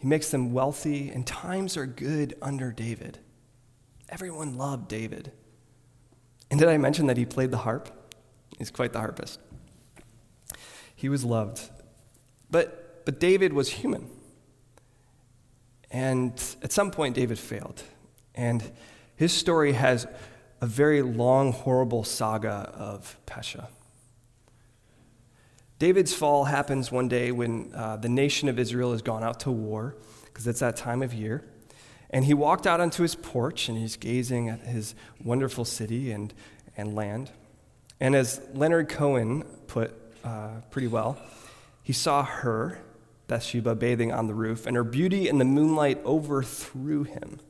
He 0.00 0.06
makes 0.06 0.30
them 0.30 0.54
wealthy, 0.54 1.10
and 1.10 1.26
times 1.26 1.76
are 1.76 1.84
good 1.84 2.34
under 2.40 2.72
David. 2.72 3.18
Everyone 4.08 4.56
loved 4.56 4.88
David. 4.88 5.30
And 6.50 6.58
did 6.58 6.70
I 6.70 6.78
mention 6.78 7.06
that 7.06 7.18
he 7.18 7.26
played 7.26 7.50
the 7.50 7.58
harp? 7.58 7.90
He's 8.58 8.70
quite 8.70 8.94
the 8.94 8.98
harpist. 8.98 9.40
He 10.96 11.10
was 11.10 11.22
loved. 11.22 11.68
But, 12.50 13.04
but 13.04 13.20
David 13.20 13.52
was 13.52 13.68
human. 13.68 14.08
And 15.90 16.32
at 16.62 16.72
some 16.72 16.90
point, 16.90 17.14
David 17.14 17.38
failed. 17.38 17.82
And 18.34 18.72
his 19.16 19.34
story 19.34 19.74
has 19.74 20.06
a 20.62 20.66
very 20.66 21.02
long, 21.02 21.52
horrible 21.52 22.04
saga 22.04 22.72
of 22.74 23.18
Pesha. 23.26 23.66
David's 25.80 26.14
fall 26.14 26.44
happens 26.44 26.92
one 26.92 27.08
day 27.08 27.32
when 27.32 27.72
uh, 27.74 27.96
the 27.96 28.08
nation 28.08 28.48
of 28.48 28.60
Israel 28.60 28.92
has 28.92 29.02
gone 29.02 29.24
out 29.24 29.40
to 29.40 29.50
war, 29.50 29.96
because 30.26 30.46
it's 30.46 30.60
that 30.60 30.76
time 30.76 31.02
of 31.02 31.12
year. 31.12 31.42
And 32.10 32.24
he 32.24 32.34
walked 32.34 32.68
out 32.68 32.80
onto 32.80 33.02
his 33.02 33.16
porch 33.16 33.68
and 33.68 33.78
he's 33.78 33.96
gazing 33.96 34.48
at 34.48 34.60
his 34.60 34.94
wonderful 35.24 35.64
city 35.64 36.12
and, 36.12 36.32
and 36.76 36.94
land. 36.94 37.30
And 37.98 38.14
as 38.14 38.40
Leonard 38.54 38.88
Cohen 38.88 39.42
put 39.66 39.92
uh, 40.24 40.60
pretty 40.70 40.88
well. 40.88 41.18
He 41.82 41.92
saw 41.92 42.24
her, 42.24 42.78
Bathsheba, 43.26 43.74
bathing 43.74 44.12
on 44.12 44.26
the 44.26 44.34
roof, 44.34 44.66
and 44.66 44.76
her 44.76 44.84
beauty 44.84 45.28
in 45.28 45.38
the 45.38 45.44
moonlight 45.44 45.98
overthrew 46.04 47.04
him. 47.04 47.40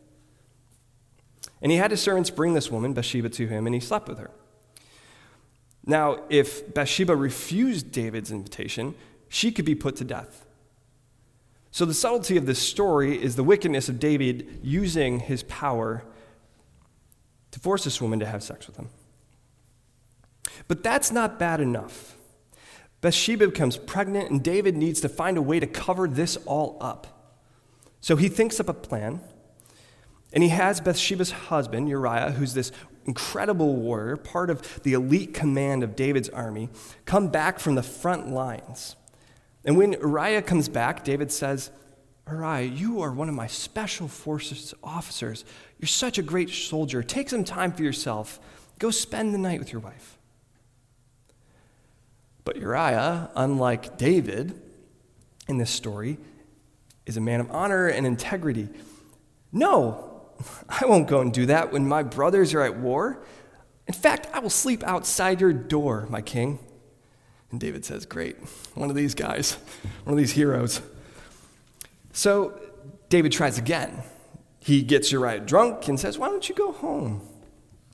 And 1.63 1.73
he 1.73 1.79
had 1.79 1.91
his 1.91 2.01
servants 2.01 2.31
bring 2.31 2.55
this 2.55 2.71
woman, 2.71 2.93
Bathsheba, 2.93 3.29
to 3.31 3.47
him, 3.49 3.67
and 3.67 3.75
he 3.75 3.81
slept 3.81 4.09
with 4.09 4.19
her. 4.19 4.31
Now, 5.91 6.21
if 6.29 6.73
Bathsheba 6.73 7.17
refused 7.17 7.91
David's 7.91 8.31
invitation, 8.31 8.95
she 9.29 9.51
could 9.51 9.65
be 9.65 9.75
put 9.75 9.97
to 9.97 10.05
death. 10.05 10.47
So, 11.73 11.85
the 11.85 11.95
subtlety 11.95 12.37
of 12.37 12.47
this 12.47 12.61
story 12.61 13.21
is 13.21 13.35
the 13.35 13.43
wickedness 13.43 13.89
of 13.89 13.99
David 13.99 14.61
using 14.63 15.19
his 15.19 15.43
power 15.43 16.05
to 17.51 17.59
force 17.59 17.83
this 17.83 18.01
woman 18.01 18.21
to 18.21 18.27
have 18.27 18.45
sex 18.45 18.69
with 18.69 18.77
him. 18.77 18.89
But 20.69 20.85
that's 20.85 21.11
not 21.11 21.41
bad 21.41 21.61
enough. 21.61 22.17
Bathsheba 23.01 23.49
becomes 23.49 23.77
pregnant, 23.77 24.31
and 24.31 24.45
David 24.45 24.77
needs 24.77 25.01
to 25.01 25.09
find 25.09 25.37
a 25.37 25.43
way 25.43 25.59
to 25.59 25.67
cover 25.67 26.07
this 26.07 26.37
all 26.47 26.77
up. 26.81 27.35
So 28.01 28.15
he 28.15 28.29
thinks 28.29 28.61
up 28.61 28.69
a 28.69 28.75
plan, 28.75 29.21
and 30.33 30.45
he 30.45 30.51
has 30.51 30.81
Bathsheba's 30.81 31.33
husband, 31.33 31.89
Uriah, 31.89 32.31
who's 32.31 32.55
this 32.55 32.71
incredible 33.07 33.77
warrior, 33.77 34.17
part 34.17 34.51
of 34.51 34.83
the 34.83 34.93
elite 34.93 35.35
command 35.35 35.83
of 35.83 35.97
David's 35.97 36.29
army, 36.29 36.69
come 37.05 37.29
back 37.29 37.59
from 37.59 37.75
the 37.75 37.83
front 37.83 38.29
lines. 38.29 38.97
And 39.65 39.77
when 39.77 39.93
Uriah 39.93 40.43
comes 40.43 40.69
back, 40.69 41.05
David 41.05 41.31
says, 41.31 41.71
Uriah, 42.31 42.67
you 42.67 43.01
are 43.01 43.13
one 43.13 43.29
of 43.29 43.35
my 43.35 43.47
special 43.47 44.09
forces 44.09 44.73
officers. 44.83 45.45
You're 45.79 45.89
such 45.89 46.19
a 46.19 46.23
great 46.23 46.51
soldier. 46.51 47.03
Take 47.03 47.29
some 47.29 47.45
time 47.45 47.73
for 47.73 47.83
yourself. 47.83 48.39
Go 48.79 48.91
spend 48.91 49.35
the 49.35 49.39
night 49.39 49.59
with 49.59 49.73
your 49.73 49.81
wife. 49.81 50.19
But 52.45 52.57
Uriah, 52.57 53.31
unlike 53.35 53.99
David 53.99 54.61
in 55.49 55.59
this 55.59 55.71
story, 55.71 56.19
is 57.07 57.17
a 57.17 57.21
man 57.21 57.41
of 57.41 57.51
honor 57.51 57.89
and 57.89 58.07
integrity. 58.07 58.69
No, 59.53 60.10
I 60.69 60.87
won't 60.87 61.09
go 61.09 61.21
and 61.21 61.33
do 61.33 61.47
that 61.47 61.73
when 61.73 61.87
my 61.87 62.03
brothers 62.03 62.55
are 62.55 62.63
at 62.63 62.77
war. 62.79 63.23
In 63.87 63.95
fact, 63.95 64.29
I 64.33 64.39
will 64.39 64.51
sleep 64.51 64.83
outside 64.85 65.41
your 65.41 65.53
door, 65.53 66.07
my 66.09 66.23
king. 66.23 66.59
And 67.51 67.61
David 67.61 67.85
says, 67.85 68.07
Great, 68.07 68.37
one 68.75 68.91
of 68.91 68.97
these 68.97 69.15
guys, 69.15 69.55
one 70.05 70.13
of 70.13 70.19
these 70.19 70.33
heroes. 70.33 70.81
So 72.13 72.61
David 73.09 73.33
tries 73.33 73.59
again. 73.59 74.03
He 74.61 74.83
gets 74.83 75.11
Uriah 75.11 75.41
drunk 75.41 75.89
and 75.89 75.99
says, 75.99 76.19
Why 76.19 76.29
don't 76.29 76.49
you 76.49 76.55
go 76.55 76.73
home? 76.73 77.23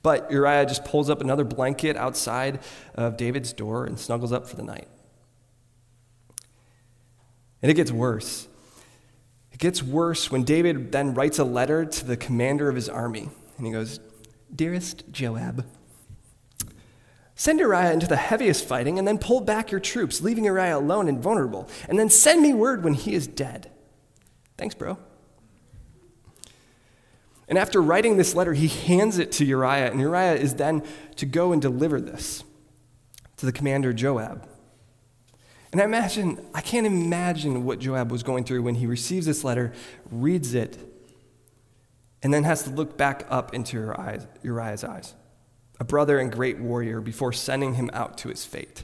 But 0.03 0.31
Uriah 0.31 0.65
just 0.65 0.85
pulls 0.85 1.09
up 1.09 1.21
another 1.21 1.43
blanket 1.43 1.97
outside 1.97 2.59
of 2.95 3.17
David's 3.17 3.51
door 3.51 3.85
and 3.85 3.99
snuggles 3.99 4.31
up 4.31 4.47
for 4.47 4.55
the 4.55 4.63
night. 4.63 4.87
And 7.61 7.71
it 7.71 7.73
gets 7.73 7.91
worse. 7.91 8.47
It 9.57 9.61
gets 9.61 9.81
worse 9.81 10.29
when 10.29 10.43
David 10.43 10.91
then 10.91 11.15
writes 11.15 11.39
a 11.39 11.43
letter 11.43 11.83
to 11.83 12.05
the 12.05 12.15
commander 12.15 12.69
of 12.69 12.75
his 12.75 12.87
army. 12.87 13.31
And 13.57 13.65
he 13.65 13.73
goes, 13.73 13.99
Dearest 14.55 15.11
Joab, 15.11 15.65
send 17.33 17.59
Uriah 17.59 17.91
into 17.91 18.05
the 18.05 18.17
heaviest 18.17 18.67
fighting 18.67 18.99
and 18.99 19.07
then 19.07 19.17
pull 19.17 19.41
back 19.41 19.71
your 19.71 19.79
troops, 19.79 20.21
leaving 20.21 20.43
Uriah 20.43 20.77
alone 20.77 21.09
and 21.09 21.19
vulnerable. 21.19 21.67
And 21.89 21.97
then 21.97 22.07
send 22.11 22.43
me 22.43 22.53
word 22.53 22.83
when 22.83 22.93
he 22.93 23.15
is 23.15 23.25
dead. 23.25 23.71
Thanks, 24.59 24.75
bro. 24.75 24.99
And 27.47 27.57
after 27.57 27.81
writing 27.81 28.17
this 28.17 28.35
letter, 28.35 28.53
he 28.53 28.67
hands 28.67 29.17
it 29.17 29.31
to 29.33 29.45
Uriah, 29.45 29.89
and 29.89 29.99
Uriah 29.99 30.35
is 30.35 30.53
then 30.53 30.83
to 31.15 31.25
go 31.25 31.51
and 31.51 31.59
deliver 31.59 31.99
this 31.99 32.43
to 33.37 33.47
the 33.47 33.51
commander 33.51 33.91
Joab. 33.91 34.47
And 35.71 35.81
I 35.81 35.83
imagine, 35.83 36.45
I 36.53 36.61
can't 36.61 36.87
imagine 36.87 37.65
what 37.65 37.79
Joab 37.79 38.11
was 38.11 38.23
going 38.23 38.43
through 38.45 38.61
when 38.61 38.75
he 38.75 38.85
receives 38.85 39.25
this 39.25 39.43
letter, 39.43 39.73
reads 40.09 40.53
it, 40.53 40.77
and 42.23 42.33
then 42.33 42.43
has 42.43 42.63
to 42.63 42.69
look 42.69 42.97
back 42.97 43.25
up 43.29 43.53
into 43.53 43.77
Uriah's, 44.43 44.83
eyes, 44.83 45.13
a 45.79 45.83
brother 45.83 46.19
and 46.19 46.31
great 46.31 46.59
warrior, 46.59 47.01
before 47.01 47.33
sending 47.33 47.75
him 47.75 47.89
out 47.93 48.17
to 48.19 48.29
his 48.29 48.45
fate. 48.45 48.83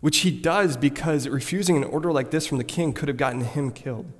Which 0.00 0.18
he 0.18 0.30
does 0.30 0.76
because 0.76 1.28
refusing 1.28 1.76
an 1.76 1.84
order 1.84 2.12
like 2.12 2.30
this 2.30 2.46
from 2.46 2.58
the 2.58 2.64
king 2.64 2.92
could 2.92 3.08
have 3.08 3.18
gotten 3.18 3.42
him 3.42 3.70
killed. 3.70 4.10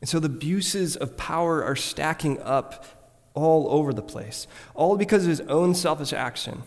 And 0.00 0.08
so 0.10 0.20
the 0.20 0.26
abuses 0.26 0.94
of 0.96 1.16
power 1.16 1.64
are 1.64 1.76
stacking 1.76 2.40
up 2.42 2.84
all 3.32 3.68
over 3.70 3.92
the 3.92 4.02
place, 4.02 4.46
all 4.74 4.96
because 4.96 5.22
of 5.22 5.30
his 5.30 5.40
own 5.42 5.74
selfish 5.74 6.12
action. 6.12 6.64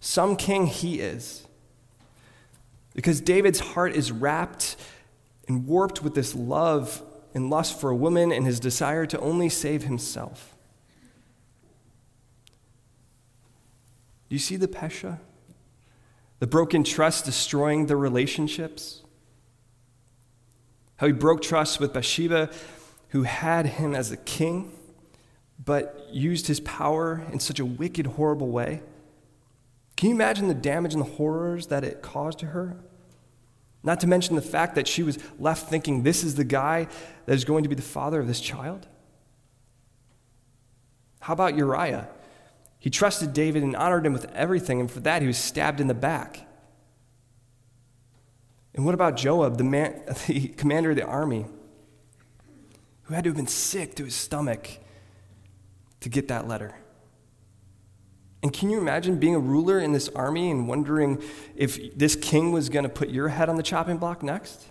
Some 0.00 0.36
king 0.36 0.66
he 0.66 1.00
is. 1.00 1.46
Because 2.94 3.20
David's 3.20 3.60
heart 3.60 3.94
is 3.94 4.12
wrapped 4.12 4.76
and 5.48 5.66
warped 5.66 6.02
with 6.02 6.14
this 6.14 6.34
love 6.34 7.02
and 7.34 7.50
lust 7.50 7.78
for 7.78 7.90
a 7.90 7.96
woman 7.96 8.32
and 8.32 8.46
his 8.46 8.60
desire 8.60 9.04
to 9.06 9.18
only 9.20 9.48
save 9.48 9.84
himself. 9.84 10.54
Do 14.28 14.36
you 14.36 14.38
see 14.38 14.56
the 14.56 14.68
Pesha? 14.68 15.18
The 16.38 16.46
broken 16.46 16.84
trust 16.84 17.24
destroying 17.24 17.86
the 17.86 17.96
relationships? 17.96 19.02
How 20.96 21.08
he 21.08 21.12
broke 21.12 21.42
trust 21.42 21.80
with 21.80 21.92
Bathsheba, 21.92 22.50
who 23.08 23.24
had 23.24 23.66
him 23.66 23.94
as 23.94 24.12
a 24.12 24.16
king, 24.16 24.72
but 25.62 26.08
used 26.10 26.46
his 26.46 26.60
power 26.60 27.24
in 27.32 27.40
such 27.40 27.58
a 27.58 27.64
wicked, 27.64 28.06
horrible 28.06 28.48
way. 28.48 28.82
Can 29.96 30.08
you 30.08 30.14
imagine 30.14 30.48
the 30.48 30.54
damage 30.54 30.92
and 30.94 31.00
the 31.00 31.10
horrors 31.12 31.68
that 31.68 31.84
it 31.84 32.02
caused 32.02 32.40
to 32.40 32.46
her? 32.46 32.76
Not 33.82 34.00
to 34.00 34.06
mention 34.06 34.34
the 34.34 34.42
fact 34.42 34.74
that 34.74 34.88
she 34.88 35.02
was 35.02 35.18
left 35.38 35.68
thinking 35.68 36.02
this 36.02 36.24
is 36.24 36.34
the 36.34 36.44
guy 36.44 36.88
that 37.26 37.34
is 37.34 37.44
going 37.44 37.62
to 37.64 37.68
be 37.68 37.74
the 37.74 37.82
father 37.82 38.18
of 38.18 38.26
this 38.26 38.40
child. 38.40 38.88
How 41.20 41.34
about 41.34 41.56
Uriah? 41.56 42.08
He 42.78 42.90
trusted 42.90 43.32
David 43.32 43.62
and 43.62 43.76
honored 43.76 44.04
him 44.04 44.12
with 44.12 44.30
everything, 44.32 44.80
and 44.80 44.90
for 44.90 45.00
that 45.00 45.22
he 45.22 45.28
was 45.28 45.38
stabbed 45.38 45.80
in 45.80 45.86
the 45.86 45.94
back. 45.94 46.46
And 48.74 48.84
what 48.84 48.94
about 48.94 49.16
Joab, 49.16 49.56
the, 49.58 49.64
man, 49.64 50.02
the 50.26 50.48
commander 50.48 50.90
of 50.90 50.96
the 50.96 51.04
army, 51.04 51.46
who 53.04 53.14
had 53.14 53.24
to 53.24 53.30
have 53.30 53.36
been 53.36 53.46
sick 53.46 53.94
to 53.96 54.04
his 54.04 54.14
stomach 54.14 54.68
to 56.00 56.08
get 56.08 56.28
that 56.28 56.48
letter? 56.48 56.74
And 58.44 58.52
can 58.52 58.68
you 58.68 58.78
imagine 58.78 59.18
being 59.18 59.34
a 59.34 59.38
ruler 59.38 59.80
in 59.80 59.92
this 59.92 60.10
army 60.10 60.50
and 60.50 60.68
wondering 60.68 61.22
if 61.56 61.96
this 61.96 62.14
king 62.14 62.52
was 62.52 62.68
going 62.68 62.82
to 62.82 62.90
put 62.90 63.08
your 63.08 63.28
head 63.28 63.48
on 63.48 63.56
the 63.56 63.62
chopping 63.62 63.96
block 63.96 64.22
next? 64.22 64.66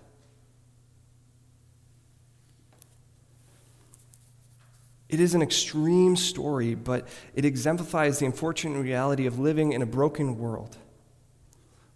It 5.10 5.20
is 5.20 5.34
an 5.34 5.42
extreme 5.42 6.16
story, 6.16 6.76
but 6.76 7.08
it 7.34 7.46
exemplifies 7.46 8.20
the 8.20 8.28
unfortunate 8.28 8.80
reality 8.80 9.26
of 9.26 9.40
living 9.40 9.74
in 9.74 9.82
a 9.82 9.88
broken 9.88 10.38
world 10.38 10.78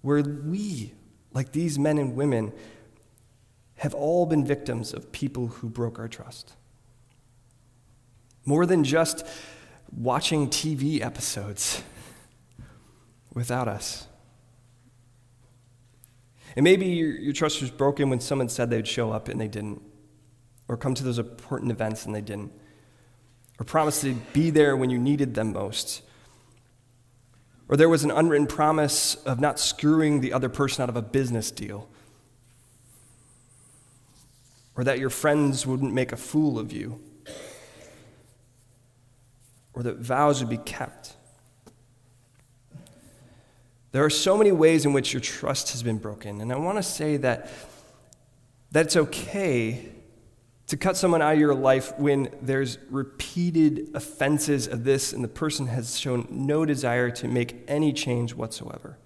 where 0.01 0.23
we, 0.23 0.93
like 1.31 1.51
these 1.51 1.77
men 1.77 1.99
and 1.99 2.15
women, 2.15 2.53
have 3.75 3.93
all 3.93 4.25
been 4.25 4.43
victims 4.43 4.95
of 4.95 5.11
people 5.11 5.45
who 5.45 5.69
broke 5.69 5.99
our 5.99 6.07
trust. 6.07 6.53
More 8.45 8.65
than 8.65 8.83
just 8.83 9.23
watching 9.95 10.49
TV 10.49 11.01
episodes 11.01 11.83
without 13.33 13.67
us. 13.67 14.07
And 16.55 16.63
maybe 16.63 16.87
your, 16.87 17.11
your, 17.11 17.33
trust 17.33 17.61
was 17.61 17.69
broken 17.69 18.09
when 18.09 18.19
someone 18.19 18.49
said 18.49 18.69
they'd 18.69 18.87
show 18.87 19.11
up 19.11 19.29
and 19.29 19.39
they 19.39 19.47
didn't, 19.47 19.81
or 20.67 20.75
come 20.75 20.95
to 20.95 21.03
those 21.03 21.19
important 21.19 21.71
events 21.71 22.05
and 22.05 22.15
they 22.15 22.21
didn't, 22.21 22.51
or 23.59 23.63
promised 23.63 24.01
to 24.01 24.15
be 24.33 24.49
there 24.49 24.75
when 24.75 24.89
you 24.89 24.97
needed 24.97 25.35
them 25.35 25.53
most. 25.53 26.01
Or 27.69 27.77
there 27.77 27.89
was 27.89 28.03
an 28.03 28.11
unwritten 28.11 28.47
promise 28.47 29.15
of 29.15 29.39
not 29.39 29.59
screwing 29.59 30.21
the 30.21 30.33
other 30.33 30.49
person 30.49 30.81
out 30.81 30.89
of 30.89 30.95
a 30.95 31.01
business 31.01 31.51
deal. 31.51 31.89
Or 34.75 34.83
that 34.83 34.99
your 34.99 35.09
friends 35.09 35.67
wouldn't 35.67 35.93
make 35.93 36.11
a 36.11 36.17
fool 36.17 36.57
of 36.57 36.71
you 36.71 37.01
or 39.77 39.83
that 39.83 39.97
vows 39.97 40.39
would 40.39 40.49
be 40.49 40.57
kept. 40.57 41.13
There 43.91 44.03
are 44.03 44.09
so 44.09 44.35
many 44.35 44.51
ways 44.51 44.85
in 44.85 44.91
which 44.91 45.13
your 45.13 45.21
trust 45.21 45.71
has 45.71 45.83
been 45.83 45.99
broken, 45.99 46.41
and 46.41 46.51
I 46.51 46.55
want 46.57 46.77
to 46.79 46.83
say 46.83 47.17
that, 47.17 47.51
that 48.71 48.87
it's 48.87 48.95
okay 48.95 49.91
to 50.65 50.77
cut 50.77 50.97
someone 50.97 51.21
out 51.21 51.33
of 51.33 51.39
your 51.39 51.53
life 51.53 51.93
when 51.99 52.27
there's 52.41 52.79
repeated 52.89 53.91
offenses 53.93 54.67
of 54.67 54.83
this 54.83 55.13
and 55.13 55.23
the 55.23 55.27
person 55.27 55.67
has 55.67 55.99
shown 55.99 56.27
no 56.31 56.65
desire 56.65 57.11
to 57.11 57.27
make 57.27 57.63
any 57.67 57.93
change 57.93 58.33
whatsoever. 58.33 58.97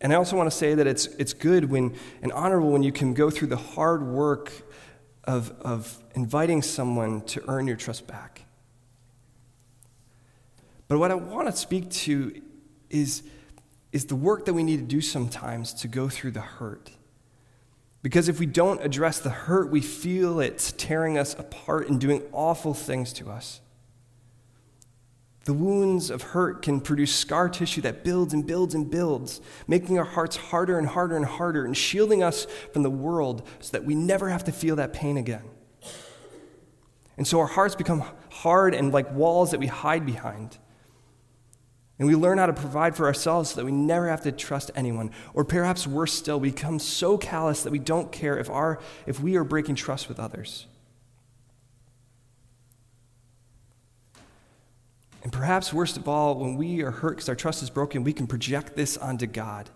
And 0.00 0.12
I 0.12 0.16
also 0.16 0.36
want 0.36 0.48
to 0.48 0.56
say 0.56 0.74
that 0.74 0.86
it's, 0.86 1.06
it's 1.06 1.32
good 1.32 1.64
when, 1.64 1.96
and 2.22 2.30
honorable 2.30 2.70
when 2.70 2.84
you 2.84 2.92
can 2.92 3.12
go 3.12 3.28
through 3.28 3.48
the 3.48 3.56
hard 3.56 4.06
work 4.06 4.52
of, 5.24 5.52
of 5.60 6.02
inviting 6.14 6.62
someone 6.62 7.22
to 7.22 7.42
earn 7.48 7.66
your 7.66 7.76
trust 7.76 8.06
back. 8.06 8.42
But 10.88 10.98
what 10.98 11.10
I 11.10 11.14
want 11.14 11.48
to 11.48 11.56
speak 11.56 11.90
to 11.90 12.40
is, 12.90 13.22
is 13.92 14.06
the 14.06 14.16
work 14.16 14.44
that 14.44 14.54
we 14.54 14.62
need 14.62 14.76
to 14.76 14.84
do 14.84 15.00
sometimes 15.00 15.72
to 15.74 15.88
go 15.88 16.08
through 16.08 16.32
the 16.32 16.40
hurt. 16.40 16.90
Because 18.02 18.28
if 18.28 18.38
we 18.38 18.46
don't 18.46 18.82
address 18.82 19.18
the 19.18 19.30
hurt, 19.30 19.70
we 19.70 19.80
feel 19.80 20.38
it's 20.40 20.72
tearing 20.72 21.16
us 21.16 21.34
apart 21.38 21.88
and 21.88 21.98
doing 21.98 22.22
awful 22.32 22.74
things 22.74 23.14
to 23.14 23.30
us. 23.30 23.62
The 25.44 25.52
wounds 25.52 26.10
of 26.10 26.22
hurt 26.22 26.62
can 26.62 26.80
produce 26.80 27.14
scar 27.14 27.50
tissue 27.50 27.82
that 27.82 28.02
builds 28.02 28.32
and 28.32 28.46
builds 28.46 28.74
and 28.74 28.90
builds, 28.90 29.42
making 29.68 29.98
our 29.98 30.04
hearts 30.04 30.36
harder 30.36 30.78
and 30.78 30.86
harder 30.86 31.16
and 31.16 31.26
harder 31.26 31.66
and 31.66 31.76
shielding 31.76 32.22
us 32.22 32.46
from 32.72 32.82
the 32.82 32.90
world 32.90 33.46
so 33.60 33.72
that 33.72 33.84
we 33.84 33.94
never 33.94 34.30
have 34.30 34.44
to 34.44 34.52
feel 34.52 34.76
that 34.76 34.94
pain 34.94 35.18
again. 35.18 35.44
And 37.16 37.26
so 37.26 37.40
our 37.40 37.46
hearts 37.46 37.74
become 37.74 38.04
hard 38.30 38.74
and 38.74 38.92
like 38.92 39.12
walls 39.12 39.50
that 39.50 39.60
we 39.60 39.66
hide 39.66 40.06
behind. 40.06 40.58
And 41.98 42.08
we 42.08 42.16
learn 42.16 42.38
how 42.38 42.46
to 42.46 42.52
provide 42.52 42.96
for 42.96 43.06
ourselves 43.06 43.50
so 43.50 43.56
that 43.56 43.64
we 43.64 43.70
never 43.70 44.08
have 44.08 44.22
to 44.22 44.32
trust 44.32 44.70
anyone. 44.74 45.12
Or 45.32 45.44
perhaps 45.44 45.86
worse 45.86 46.12
still, 46.12 46.40
we 46.40 46.50
become 46.50 46.78
so 46.78 47.16
callous 47.16 47.62
that 47.62 47.70
we 47.70 47.78
don't 47.78 48.10
care 48.10 48.36
if, 48.38 48.50
our, 48.50 48.80
if 49.06 49.20
we 49.20 49.36
are 49.36 49.44
breaking 49.44 49.76
trust 49.76 50.08
with 50.08 50.18
others. 50.18 50.66
Perhaps 55.44 55.74
worst 55.74 55.98
of 55.98 56.08
all, 56.08 56.36
when 56.36 56.56
we 56.56 56.80
are 56.80 56.90
hurt 56.90 57.16
because 57.16 57.28
our 57.28 57.34
trust 57.34 57.62
is 57.62 57.68
broken, 57.68 58.02
we 58.02 58.14
can 58.14 58.26
project 58.26 58.74
this 58.76 58.96
onto 58.96 59.26
God. 59.26 59.68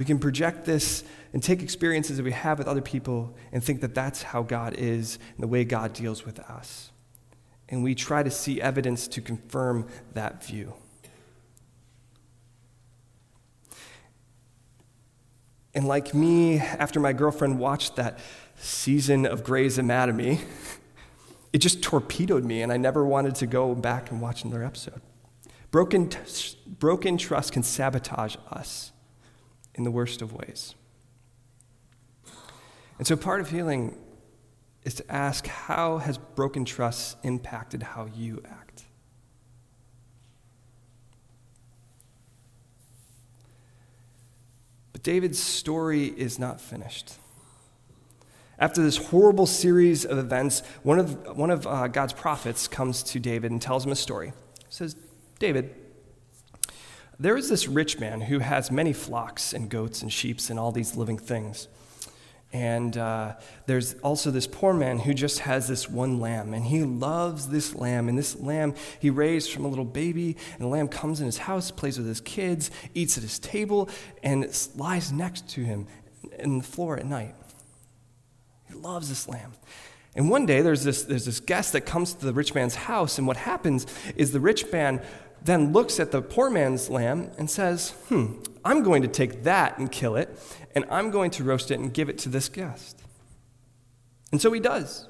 We 0.00 0.04
can 0.04 0.18
project 0.18 0.64
this 0.64 1.04
and 1.32 1.40
take 1.40 1.62
experiences 1.62 2.16
that 2.16 2.24
we 2.24 2.32
have 2.32 2.58
with 2.58 2.66
other 2.66 2.80
people 2.80 3.36
and 3.52 3.62
think 3.62 3.82
that 3.82 3.94
that's 3.94 4.24
how 4.24 4.42
God 4.42 4.74
is 4.74 5.20
and 5.36 5.44
the 5.44 5.46
way 5.46 5.62
God 5.62 5.92
deals 5.92 6.26
with 6.26 6.40
us. 6.40 6.90
And 7.68 7.84
we 7.84 7.94
try 7.94 8.24
to 8.24 8.32
see 8.32 8.60
evidence 8.60 9.06
to 9.06 9.20
confirm 9.20 9.86
that 10.14 10.42
view. 10.42 10.74
And 15.72 15.86
like 15.86 16.14
me, 16.14 16.58
after 16.58 16.98
my 16.98 17.12
girlfriend 17.12 17.60
watched 17.60 17.94
that 17.94 18.18
season 18.56 19.24
of 19.24 19.44
Grey's 19.44 19.78
Anatomy, 19.78 20.40
it 21.56 21.60
just 21.60 21.82
torpedoed 21.82 22.44
me, 22.44 22.60
and 22.60 22.70
I 22.70 22.76
never 22.76 23.06
wanted 23.06 23.34
to 23.36 23.46
go 23.46 23.74
back 23.74 24.10
and 24.10 24.20
watch 24.20 24.44
another 24.44 24.62
episode. 24.62 25.00
Broken, 25.70 26.10
broken 26.66 27.16
trust 27.16 27.54
can 27.54 27.62
sabotage 27.62 28.36
us 28.50 28.92
in 29.74 29.82
the 29.82 29.90
worst 29.90 30.20
of 30.20 30.34
ways. 30.34 30.74
And 32.98 33.06
so 33.06 33.16
part 33.16 33.40
of 33.40 33.48
healing 33.48 33.96
is 34.84 34.92
to 34.96 35.10
ask 35.10 35.46
how 35.46 35.96
has 35.96 36.18
broken 36.18 36.66
trust 36.66 37.16
impacted 37.22 37.82
how 37.82 38.06
you 38.14 38.42
act? 38.46 38.84
But 44.92 45.02
David's 45.02 45.42
story 45.42 46.08
is 46.08 46.38
not 46.38 46.60
finished. 46.60 47.14
After 48.58 48.82
this 48.82 48.96
horrible 48.96 49.46
series 49.46 50.04
of 50.06 50.16
events, 50.16 50.62
one 50.82 50.98
of, 50.98 51.36
one 51.36 51.50
of 51.50 51.66
uh, 51.66 51.88
God's 51.88 52.14
prophets 52.14 52.66
comes 52.66 53.02
to 53.04 53.20
David 53.20 53.50
and 53.50 53.60
tells 53.60 53.84
him 53.84 53.92
a 53.92 53.96
story. 53.96 54.32
He 54.58 54.64
says, 54.70 54.96
David, 55.38 55.74
there 57.18 57.36
is 57.36 57.48
this 57.48 57.68
rich 57.68 57.98
man 57.98 58.22
who 58.22 58.38
has 58.38 58.70
many 58.70 58.92
flocks 58.92 59.52
and 59.52 59.68
goats 59.68 60.02
and 60.02 60.12
sheep 60.12 60.38
and 60.48 60.58
all 60.58 60.72
these 60.72 60.96
living 60.96 61.18
things. 61.18 61.68
And 62.52 62.96
uh, 62.96 63.34
there's 63.66 63.94
also 63.94 64.30
this 64.30 64.46
poor 64.46 64.72
man 64.72 65.00
who 65.00 65.12
just 65.12 65.40
has 65.40 65.68
this 65.68 65.90
one 65.90 66.20
lamb, 66.20 66.54
and 66.54 66.64
he 66.64 66.84
loves 66.84 67.48
this 67.48 67.74
lamb. 67.74 68.08
And 68.08 68.16
this 68.16 68.36
lamb 68.36 68.74
he 69.00 69.10
raised 69.10 69.50
from 69.50 69.66
a 69.66 69.68
little 69.68 69.84
baby, 69.84 70.36
and 70.52 70.62
the 70.62 70.68
lamb 70.68 70.88
comes 70.88 71.20
in 71.20 71.26
his 71.26 71.38
house, 71.38 71.70
plays 71.70 71.98
with 71.98 72.06
his 72.06 72.20
kids, 72.22 72.70
eats 72.94 73.18
at 73.18 73.22
his 73.22 73.38
table, 73.38 73.90
and 74.22 74.46
lies 74.76 75.12
next 75.12 75.48
to 75.50 75.64
him 75.64 75.86
in 76.38 76.58
the 76.58 76.64
floor 76.64 76.96
at 76.96 77.04
night. 77.04 77.34
He 78.68 78.74
loves 78.74 79.08
this 79.08 79.28
lamb. 79.28 79.52
And 80.14 80.30
one 80.30 80.46
day 80.46 80.62
there's 80.62 80.82
this, 80.82 81.02
there's 81.02 81.26
this 81.26 81.40
guest 81.40 81.72
that 81.74 81.82
comes 81.82 82.14
to 82.14 82.24
the 82.24 82.32
rich 82.32 82.54
man's 82.54 82.74
house, 82.74 83.18
and 83.18 83.26
what 83.26 83.36
happens 83.36 83.86
is 84.16 84.32
the 84.32 84.40
rich 84.40 84.70
man 84.72 85.02
then 85.42 85.72
looks 85.72 86.00
at 86.00 86.10
the 86.10 86.22
poor 86.22 86.50
man's 86.50 86.88
lamb 86.88 87.30
and 87.38 87.50
says, 87.50 87.90
Hmm, 88.08 88.40
I'm 88.64 88.82
going 88.82 89.02
to 89.02 89.08
take 89.08 89.44
that 89.44 89.78
and 89.78 89.92
kill 89.92 90.16
it, 90.16 90.38
and 90.74 90.84
I'm 90.90 91.10
going 91.10 91.30
to 91.32 91.44
roast 91.44 91.70
it 91.70 91.78
and 91.78 91.92
give 91.92 92.08
it 92.08 92.18
to 92.18 92.28
this 92.28 92.48
guest. 92.48 93.02
And 94.32 94.40
so 94.40 94.52
he 94.52 94.60
does. 94.60 95.06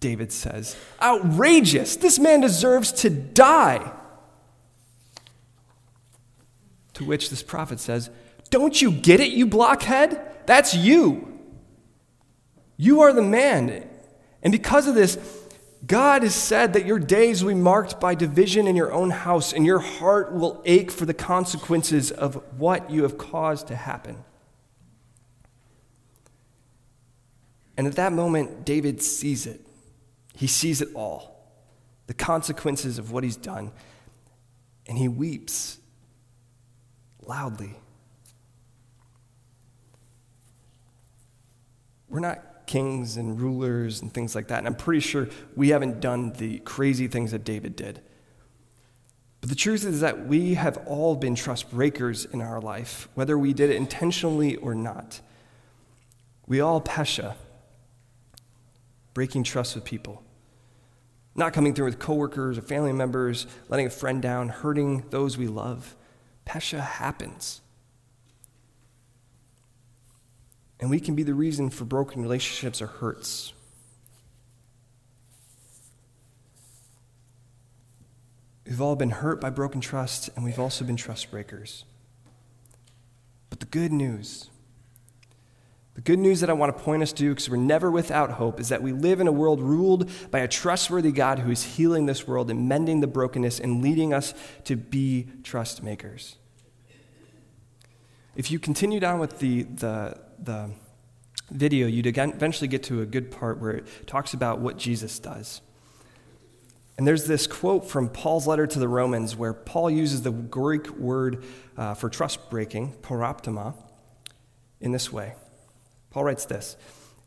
David 0.00 0.32
says, 0.32 0.76
Outrageous! 1.02 1.96
This 1.96 2.18
man 2.18 2.40
deserves 2.40 2.92
to 2.92 3.10
die. 3.10 3.92
To 6.94 7.04
which 7.04 7.30
this 7.30 7.42
prophet 7.42 7.80
says, 7.80 8.10
Don't 8.50 8.80
you 8.80 8.90
get 8.90 9.20
it, 9.20 9.32
you 9.32 9.46
blockhead? 9.46 10.20
That's 10.46 10.74
you. 10.74 11.38
You 12.76 13.00
are 13.02 13.12
the 13.12 13.22
man. 13.22 13.88
And 14.42 14.52
because 14.52 14.86
of 14.86 14.94
this, 14.94 15.18
God 15.86 16.22
has 16.22 16.34
said 16.34 16.72
that 16.72 16.86
your 16.86 16.98
days 16.98 17.42
will 17.42 17.52
be 17.52 17.60
marked 17.60 18.00
by 18.00 18.14
division 18.14 18.66
in 18.66 18.74
your 18.76 18.92
own 18.92 19.10
house, 19.10 19.52
and 19.52 19.64
your 19.64 19.78
heart 19.78 20.32
will 20.32 20.62
ache 20.64 20.90
for 20.90 21.04
the 21.06 21.14
consequences 21.14 22.10
of 22.10 22.42
what 22.58 22.90
you 22.90 23.02
have 23.02 23.18
caused 23.18 23.68
to 23.68 23.76
happen. 23.76 24.24
And 27.76 27.86
at 27.86 27.94
that 27.94 28.12
moment, 28.12 28.64
David 28.64 29.02
sees 29.02 29.46
it. 29.46 29.60
He 30.34 30.46
sees 30.46 30.80
it 30.80 30.88
all 30.94 31.36
the 32.08 32.14
consequences 32.14 32.98
of 32.98 33.12
what 33.12 33.22
he's 33.22 33.36
done. 33.36 33.70
and 34.88 34.96
he 34.96 35.06
weeps 35.06 35.78
loudly. 37.20 37.76
We're 42.08 42.20
not 42.20 42.66
kings 42.66 43.16
and 43.16 43.40
rulers 43.40 44.02
and 44.02 44.12
things 44.12 44.34
like 44.34 44.48
that, 44.48 44.58
and 44.58 44.66
I'm 44.66 44.74
pretty 44.74 45.00
sure 45.00 45.28
we 45.56 45.70
haven't 45.70 46.00
done 46.00 46.32
the 46.32 46.58
crazy 46.60 47.08
things 47.08 47.32
that 47.32 47.44
David 47.44 47.76
did. 47.76 48.00
But 49.40 49.50
the 49.50 49.56
truth 49.56 49.84
is 49.84 50.00
that 50.00 50.26
we 50.26 50.54
have 50.54 50.78
all 50.86 51.16
been 51.16 51.34
trust 51.34 51.70
breakers 51.70 52.24
in 52.24 52.40
our 52.40 52.60
life, 52.60 53.08
whether 53.14 53.38
we 53.38 53.52
did 53.52 53.70
it 53.70 53.76
intentionally 53.76 54.56
or 54.56 54.74
not. 54.74 55.20
We 56.46 56.60
all 56.60 56.80
pesha, 56.80 57.34
breaking 59.14 59.44
trust 59.44 59.74
with 59.74 59.84
people. 59.84 60.22
Not 61.34 61.52
coming 61.52 61.72
through 61.72 61.84
with 61.84 61.98
coworkers 62.00 62.58
or 62.58 62.62
family 62.62 62.92
members, 62.92 63.46
letting 63.68 63.86
a 63.86 63.90
friend 63.90 64.20
down, 64.20 64.48
hurting 64.48 65.04
those 65.10 65.38
we 65.38 65.46
love. 65.46 65.94
Pesha 66.46 66.80
happens. 66.80 67.60
And 70.80 70.90
we 70.90 71.00
can 71.00 71.14
be 71.14 71.22
the 71.22 71.34
reason 71.34 71.70
for 71.70 71.84
broken 71.84 72.22
relationships 72.22 72.80
or 72.80 72.86
hurts. 72.86 73.52
We've 78.64 78.80
all 78.80 78.96
been 78.96 79.10
hurt 79.10 79.40
by 79.40 79.50
broken 79.50 79.80
trust, 79.80 80.28
and 80.36 80.44
we've 80.44 80.58
also 80.58 80.84
been 80.84 80.96
trust 80.96 81.30
breakers. 81.30 81.84
But 83.48 83.60
the 83.60 83.66
good 83.66 83.92
news, 83.92 84.50
the 85.94 86.02
good 86.02 86.18
news 86.18 86.40
that 86.40 86.50
I 86.50 86.52
want 86.52 86.76
to 86.76 86.82
point 86.84 87.02
us 87.02 87.12
to, 87.14 87.30
because 87.30 87.48
we're 87.48 87.56
never 87.56 87.90
without 87.90 88.32
hope, 88.32 88.60
is 88.60 88.68
that 88.68 88.82
we 88.82 88.92
live 88.92 89.20
in 89.20 89.26
a 89.26 89.32
world 89.32 89.60
ruled 89.60 90.10
by 90.30 90.40
a 90.40 90.48
trustworthy 90.48 91.12
God 91.12 91.38
who 91.38 91.50
is 91.50 91.64
healing 91.64 92.04
this 92.04 92.28
world 92.28 92.50
and 92.50 92.68
mending 92.68 93.00
the 93.00 93.06
brokenness 93.06 93.58
and 93.58 93.82
leading 93.82 94.12
us 94.12 94.34
to 94.64 94.76
be 94.76 95.28
trust 95.42 95.82
makers. 95.82 96.36
If 98.38 98.52
you 98.52 98.60
continue 98.60 99.00
down 99.00 99.18
with 99.18 99.40
the, 99.40 99.64
the, 99.64 100.16
the 100.38 100.70
video, 101.50 101.88
you'd 101.88 102.06
eventually 102.06 102.68
get 102.68 102.84
to 102.84 103.02
a 103.02 103.04
good 103.04 103.32
part 103.32 103.58
where 103.58 103.72
it 103.72 104.06
talks 104.06 104.32
about 104.32 104.60
what 104.60 104.78
Jesus 104.78 105.18
does. 105.18 105.60
And 106.96 107.04
there's 107.04 107.24
this 107.24 107.48
quote 107.48 107.90
from 107.90 108.08
Paul's 108.08 108.46
letter 108.46 108.64
to 108.64 108.78
the 108.78 108.86
Romans 108.86 109.34
where 109.34 109.52
Paul 109.52 109.90
uses 109.90 110.22
the 110.22 110.30
Greek 110.30 110.88
word 110.90 111.42
uh, 111.76 111.94
for 111.94 112.08
trust 112.08 112.48
breaking, 112.48 112.92
paraptoma, 113.02 113.74
in 114.80 114.92
this 114.92 115.12
way. 115.12 115.34
Paul 116.10 116.22
writes 116.22 116.44
this 116.44 116.76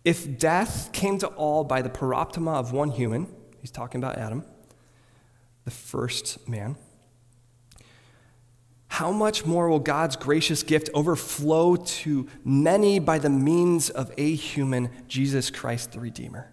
If 0.05 0.39
death 0.39 0.93
came 0.93 1.17
to 1.17 1.27
all 1.27 1.65
by 1.65 1.81
the 1.81 1.89
paraptoma 1.89 2.55
of 2.55 2.71
one 2.71 2.89
human, 2.89 3.27
he's 3.59 3.71
talking 3.71 3.99
about 4.01 4.17
Adam, 4.17 4.45
the 5.65 5.71
first 5.71 6.47
man, 6.47 6.77
how 8.91 9.11
much 9.11 9.45
more 9.45 9.69
will 9.69 9.79
God's 9.79 10.15
gracious 10.15 10.63
gift 10.63 10.89
overflow 10.93 11.75
to 11.75 12.27
many 12.45 12.99
by 12.99 13.19
the 13.19 13.29
means 13.29 13.89
of 13.89 14.11
a 14.17 14.35
human, 14.35 14.89
Jesus 15.07 15.49
Christ 15.49 15.93
the 15.93 15.99
Redeemer? 15.99 16.51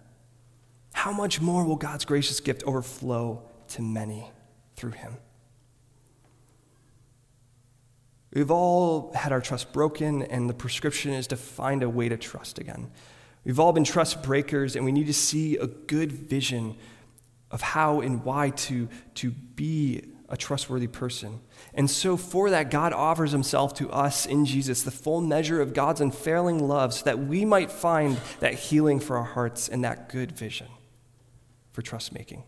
how 0.99 1.13
much 1.13 1.39
more 1.39 1.63
will 1.63 1.77
God's 1.77 2.03
gracious 2.03 2.41
gift 2.41 2.61
overflow 2.63 3.41
to 3.69 3.81
many 3.81 4.29
through 4.75 4.91
him? 4.91 5.15
We've 8.33 8.51
all 8.51 9.13
had 9.13 9.31
our 9.31 9.39
trust 9.39 9.71
broken, 9.71 10.23
and 10.23 10.49
the 10.49 10.53
prescription 10.53 11.13
is 11.13 11.27
to 11.27 11.37
find 11.37 11.83
a 11.83 11.89
way 11.89 12.09
to 12.09 12.17
trust 12.17 12.59
again. 12.59 12.91
We've 13.45 13.61
all 13.61 13.71
been 13.71 13.85
trust 13.85 14.21
breakers, 14.21 14.75
and 14.75 14.83
we 14.83 14.91
need 14.91 15.07
to 15.07 15.13
see 15.13 15.55
a 15.55 15.67
good 15.67 16.11
vision 16.11 16.75
of 17.49 17.61
how 17.61 18.01
and 18.01 18.25
why 18.25 18.49
to, 18.49 18.89
to 19.15 19.31
be 19.31 20.03
a 20.29 20.37
trustworthy 20.37 20.87
person. 20.87 21.41
And 21.73 21.89
so, 21.89 22.15
for 22.15 22.49
that, 22.51 22.71
God 22.71 22.93
offers 22.93 23.31
himself 23.31 23.73
to 23.75 23.89
us 23.91 24.25
in 24.25 24.45
Jesus, 24.45 24.83
the 24.83 24.91
full 24.91 25.21
measure 25.21 25.61
of 25.61 25.73
God's 25.73 26.01
unfailing 26.01 26.67
love, 26.67 26.93
so 26.93 27.05
that 27.05 27.19
we 27.19 27.45
might 27.45 27.71
find 27.71 28.19
that 28.39 28.53
healing 28.53 28.99
for 28.99 29.17
our 29.17 29.23
hearts 29.23 29.67
and 29.67 29.83
that 29.83 30.09
good 30.09 30.31
vision 30.31 30.67
for 31.71 31.81
trust 31.81 32.13
making. 32.13 32.43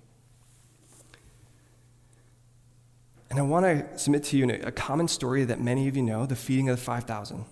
And 3.29 3.39
I 3.39 3.43
want 3.43 3.65
to 3.65 3.97
submit 3.97 4.25
to 4.25 4.37
you 4.37 4.49
a 4.63 4.71
common 4.71 5.07
story 5.07 5.45
that 5.45 5.61
many 5.61 5.87
of 5.87 5.95
you 5.95 6.03
know 6.03 6.25
the 6.25 6.35
feeding 6.35 6.67
of 6.69 6.77
the 6.77 6.83
5,000. 6.83 7.45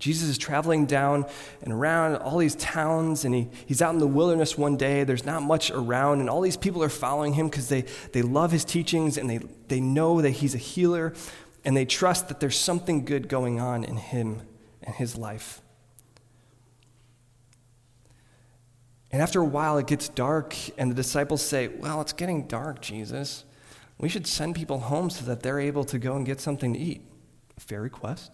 Jesus 0.00 0.30
is 0.30 0.38
traveling 0.38 0.86
down 0.86 1.26
and 1.62 1.72
around 1.72 2.16
all 2.16 2.38
these 2.38 2.56
towns, 2.56 3.26
and 3.26 3.34
he, 3.34 3.48
he's 3.66 3.82
out 3.82 3.92
in 3.92 4.00
the 4.00 4.06
wilderness 4.06 4.56
one 4.56 4.78
day. 4.78 5.04
There's 5.04 5.26
not 5.26 5.42
much 5.42 5.70
around, 5.70 6.20
and 6.20 6.30
all 6.30 6.40
these 6.40 6.56
people 6.56 6.82
are 6.82 6.88
following 6.88 7.34
him 7.34 7.48
because 7.48 7.68
they, 7.68 7.84
they 8.12 8.22
love 8.22 8.50
his 8.50 8.64
teachings 8.64 9.18
and 9.18 9.28
they, 9.28 9.38
they 9.68 9.78
know 9.78 10.22
that 10.22 10.30
he's 10.30 10.54
a 10.54 10.58
healer, 10.58 11.12
and 11.64 11.76
they 11.76 11.84
trust 11.84 12.28
that 12.28 12.40
there's 12.40 12.58
something 12.58 13.04
good 13.04 13.28
going 13.28 13.60
on 13.60 13.84
in 13.84 13.98
him 13.98 14.40
and 14.82 14.94
his 14.94 15.16
life. 15.16 15.60
And 19.12 19.20
after 19.20 19.40
a 19.40 19.44
while, 19.44 19.76
it 19.76 19.86
gets 19.86 20.08
dark, 20.08 20.56
and 20.78 20.90
the 20.90 20.94
disciples 20.94 21.42
say, 21.42 21.68
Well, 21.68 22.00
it's 22.00 22.14
getting 22.14 22.46
dark, 22.46 22.80
Jesus. 22.80 23.44
We 23.98 24.08
should 24.08 24.26
send 24.26 24.54
people 24.54 24.78
home 24.78 25.10
so 25.10 25.26
that 25.26 25.42
they're 25.42 25.60
able 25.60 25.84
to 25.84 25.98
go 25.98 26.16
and 26.16 26.24
get 26.24 26.40
something 26.40 26.72
to 26.72 26.78
eat. 26.78 27.02
Fair 27.58 27.82
request. 27.82 28.32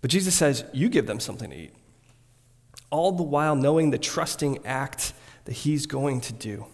But 0.00 0.10
Jesus 0.10 0.34
says, 0.34 0.64
You 0.72 0.88
give 0.88 1.06
them 1.06 1.20
something 1.20 1.50
to 1.50 1.56
eat. 1.56 1.72
All 2.90 3.12
the 3.12 3.22
while 3.22 3.54
knowing 3.54 3.90
the 3.90 3.98
trusting 3.98 4.64
act 4.64 5.12
that 5.44 5.52
he's 5.52 5.86
going 5.86 6.20
to 6.22 6.32
do. 6.32 6.66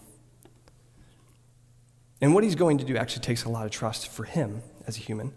And 2.19 2.33
what 2.33 2.43
he's 2.43 2.55
going 2.55 2.79
to 2.79 2.85
do 2.85 2.97
actually 2.97 3.21
takes 3.21 3.43
a 3.43 3.49
lot 3.49 3.65
of 3.65 3.71
trust 3.71 4.07
for 4.07 4.23
him 4.23 4.63
as 4.87 4.97
a 4.97 5.01
human. 5.01 5.33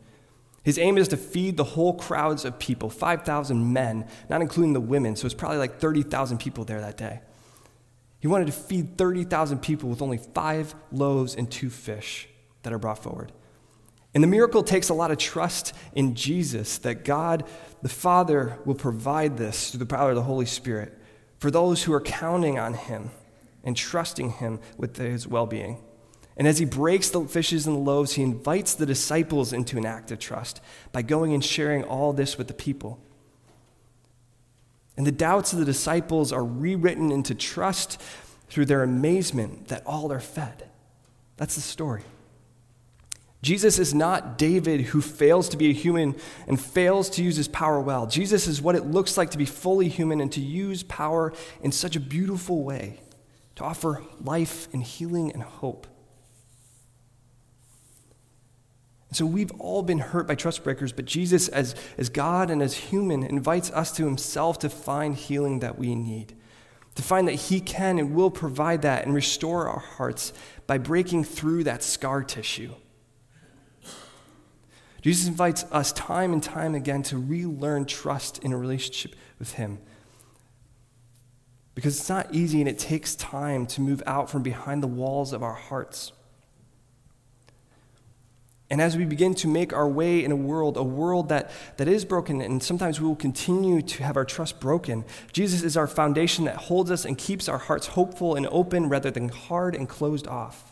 His 0.62 0.78
aim 0.78 0.98
is 0.98 1.08
to 1.08 1.16
feed 1.16 1.56
the 1.56 1.64
whole 1.64 1.94
crowds 1.94 2.44
of 2.44 2.58
people 2.58 2.90
5,000 2.90 3.72
men, 3.72 4.06
not 4.28 4.42
including 4.42 4.72
the 4.72 4.80
women, 4.80 5.16
so 5.16 5.26
it's 5.26 5.34
probably 5.34 5.58
like 5.58 5.78
30,000 5.78 6.38
people 6.38 6.64
there 6.64 6.80
that 6.80 6.96
day. 6.96 7.20
He 8.20 8.28
wanted 8.28 8.46
to 8.46 8.52
feed 8.52 8.98
30,000 8.98 9.60
people 9.60 9.88
with 9.88 10.02
only 10.02 10.18
five 10.18 10.74
loaves 10.92 11.34
and 11.34 11.50
two 11.50 11.70
fish 11.70 12.28
that 12.62 12.72
are 12.72 12.78
brought 12.78 13.02
forward. 13.02 13.32
And 14.14 14.24
the 14.24 14.28
miracle 14.28 14.62
takes 14.62 14.88
a 14.88 14.94
lot 14.94 15.10
of 15.10 15.18
trust 15.18 15.72
in 15.94 16.14
Jesus 16.14 16.78
that 16.78 17.04
God, 17.04 17.44
the 17.82 17.88
Father, 17.88 18.58
will 18.64 18.74
provide 18.74 19.36
this 19.36 19.70
through 19.70 19.78
the 19.78 19.86
power 19.86 20.10
of 20.10 20.16
the 20.16 20.22
Holy 20.22 20.46
Spirit 20.46 20.98
for 21.38 21.50
those 21.50 21.84
who 21.84 21.92
are 21.92 22.00
counting 22.00 22.58
on 22.58 22.74
Him 22.74 23.10
and 23.62 23.76
trusting 23.76 24.30
Him 24.32 24.58
with 24.76 24.96
His 24.96 25.28
well 25.28 25.46
being. 25.46 25.78
And 26.36 26.48
as 26.48 26.58
he 26.58 26.64
breaks 26.64 27.10
the 27.10 27.26
fishes 27.26 27.66
and 27.66 27.76
the 27.76 27.80
loaves, 27.80 28.14
he 28.14 28.22
invites 28.22 28.74
the 28.74 28.86
disciples 28.86 29.52
into 29.52 29.76
an 29.76 29.84
act 29.84 30.10
of 30.10 30.18
trust 30.18 30.62
by 30.90 31.02
going 31.02 31.34
and 31.34 31.44
sharing 31.44 31.84
all 31.84 32.14
this 32.14 32.38
with 32.38 32.48
the 32.48 32.54
people. 32.54 32.98
And 34.96 35.06
the 35.06 35.12
doubts 35.12 35.52
of 35.52 35.58
the 35.58 35.66
disciples 35.66 36.32
are 36.32 36.42
rewritten 36.42 37.12
into 37.12 37.34
trust 37.34 38.00
through 38.48 38.64
their 38.64 38.82
amazement 38.82 39.68
that 39.68 39.84
all 39.84 40.10
are 40.12 40.20
fed. 40.20 40.70
That's 41.36 41.56
the 41.56 41.60
story. 41.60 42.04
Jesus 43.42 43.78
is 43.78 43.94
not 43.94 44.36
David 44.36 44.82
who 44.82 45.00
fails 45.00 45.48
to 45.48 45.56
be 45.56 45.70
a 45.70 45.72
human 45.72 46.14
and 46.46 46.60
fails 46.60 47.08
to 47.10 47.22
use 47.22 47.36
his 47.36 47.48
power 47.48 47.80
well. 47.80 48.06
Jesus 48.06 48.46
is 48.46 48.60
what 48.60 48.74
it 48.74 48.84
looks 48.84 49.16
like 49.16 49.30
to 49.30 49.38
be 49.38 49.46
fully 49.46 49.88
human 49.88 50.20
and 50.20 50.30
to 50.32 50.40
use 50.40 50.82
power 50.82 51.32
in 51.62 51.72
such 51.72 51.96
a 51.96 52.00
beautiful 52.00 52.62
way 52.62 53.00
to 53.56 53.64
offer 53.64 54.02
life 54.22 54.68
and 54.74 54.82
healing 54.82 55.32
and 55.32 55.42
hope. 55.42 55.86
And 59.08 59.16
so 59.16 59.26
we've 59.26 59.50
all 59.58 59.82
been 59.82 59.98
hurt 59.98 60.28
by 60.28 60.34
trust 60.34 60.62
breakers, 60.62 60.92
but 60.92 61.04
Jesus, 61.04 61.48
as, 61.48 61.74
as 61.98 62.10
God 62.10 62.48
and 62.48 62.62
as 62.62 62.74
human, 62.74 63.24
invites 63.24 63.70
us 63.72 63.90
to 63.92 64.04
himself 64.04 64.58
to 64.60 64.68
find 64.68 65.16
healing 65.16 65.60
that 65.60 65.78
we 65.78 65.94
need, 65.94 66.36
to 66.94 67.02
find 67.02 67.26
that 67.26 67.34
he 67.34 67.60
can 67.60 67.98
and 67.98 68.14
will 68.14 68.30
provide 68.30 68.82
that 68.82 69.04
and 69.04 69.14
restore 69.14 69.66
our 69.66 69.80
hearts 69.80 70.32
by 70.66 70.78
breaking 70.78 71.24
through 71.24 71.64
that 71.64 71.82
scar 71.82 72.22
tissue. 72.22 72.74
Jesus 75.00 75.26
invites 75.26 75.64
us 75.72 75.92
time 75.92 76.32
and 76.32 76.42
time 76.42 76.74
again 76.74 77.02
to 77.04 77.18
relearn 77.18 77.86
trust 77.86 78.38
in 78.38 78.52
a 78.52 78.56
relationship 78.56 79.14
with 79.38 79.54
him. 79.54 79.78
Because 81.74 81.98
it's 81.98 82.08
not 82.08 82.34
easy 82.34 82.60
and 82.60 82.68
it 82.68 82.78
takes 82.78 83.14
time 83.14 83.66
to 83.66 83.80
move 83.80 84.02
out 84.06 84.28
from 84.28 84.42
behind 84.42 84.82
the 84.82 84.88
walls 84.88 85.32
of 85.32 85.42
our 85.42 85.54
hearts. 85.54 86.12
And 88.70 88.80
as 88.80 88.96
we 88.96 89.04
begin 89.04 89.34
to 89.36 89.48
make 89.48 89.72
our 89.72 89.88
way 89.88 90.24
in 90.24 90.30
a 90.30 90.36
world, 90.36 90.76
a 90.76 90.82
world 90.82 91.28
that, 91.30 91.50
that 91.76 91.88
is 91.88 92.04
broken, 92.04 92.40
and 92.40 92.62
sometimes 92.62 93.00
we 93.00 93.08
will 93.08 93.16
continue 93.16 93.82
to 93.82 94.04
have 94.04 94.16
our 94.16 94.24
trust 94.24 94.60
broken, 94.60 95.04
Jesus 95.32 95.62
is 95.62 95.76
our 95.76 95.88
foundation 95.88 96.44
that 96.44 96.56
holds 96.56 96.90
us 96.90 97.04
and 97.04 97.18
keeps 97.18 97.48
our 97.48 97.58
hearts 97.58 97.88
hopeful 97.88 98.36
and 98.36 98.46
open 98.48 98.88
rather 98.88 99.10
than 99.10 99.28
hard 99.28 99.74
and 99.74 99.88
closed 99.88 100.28
off. 100.28 100.69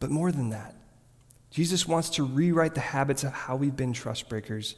But 0.00 0.10
more 0.10 0.32
than 0.32 0.50
that, 0.50 0.74
Jesus 1.50 1.86
wants 1.86 2.10
to 2.10 2.24
rewrite 2.24 2.74
the 2.74 2.80
habits 2.80 3.22
of 3.22 3.32
how 3.32 3.56
we've 3.56 3.76
been 3.76 3.92
trust 3.92 4.28
breakers 4.28 4.76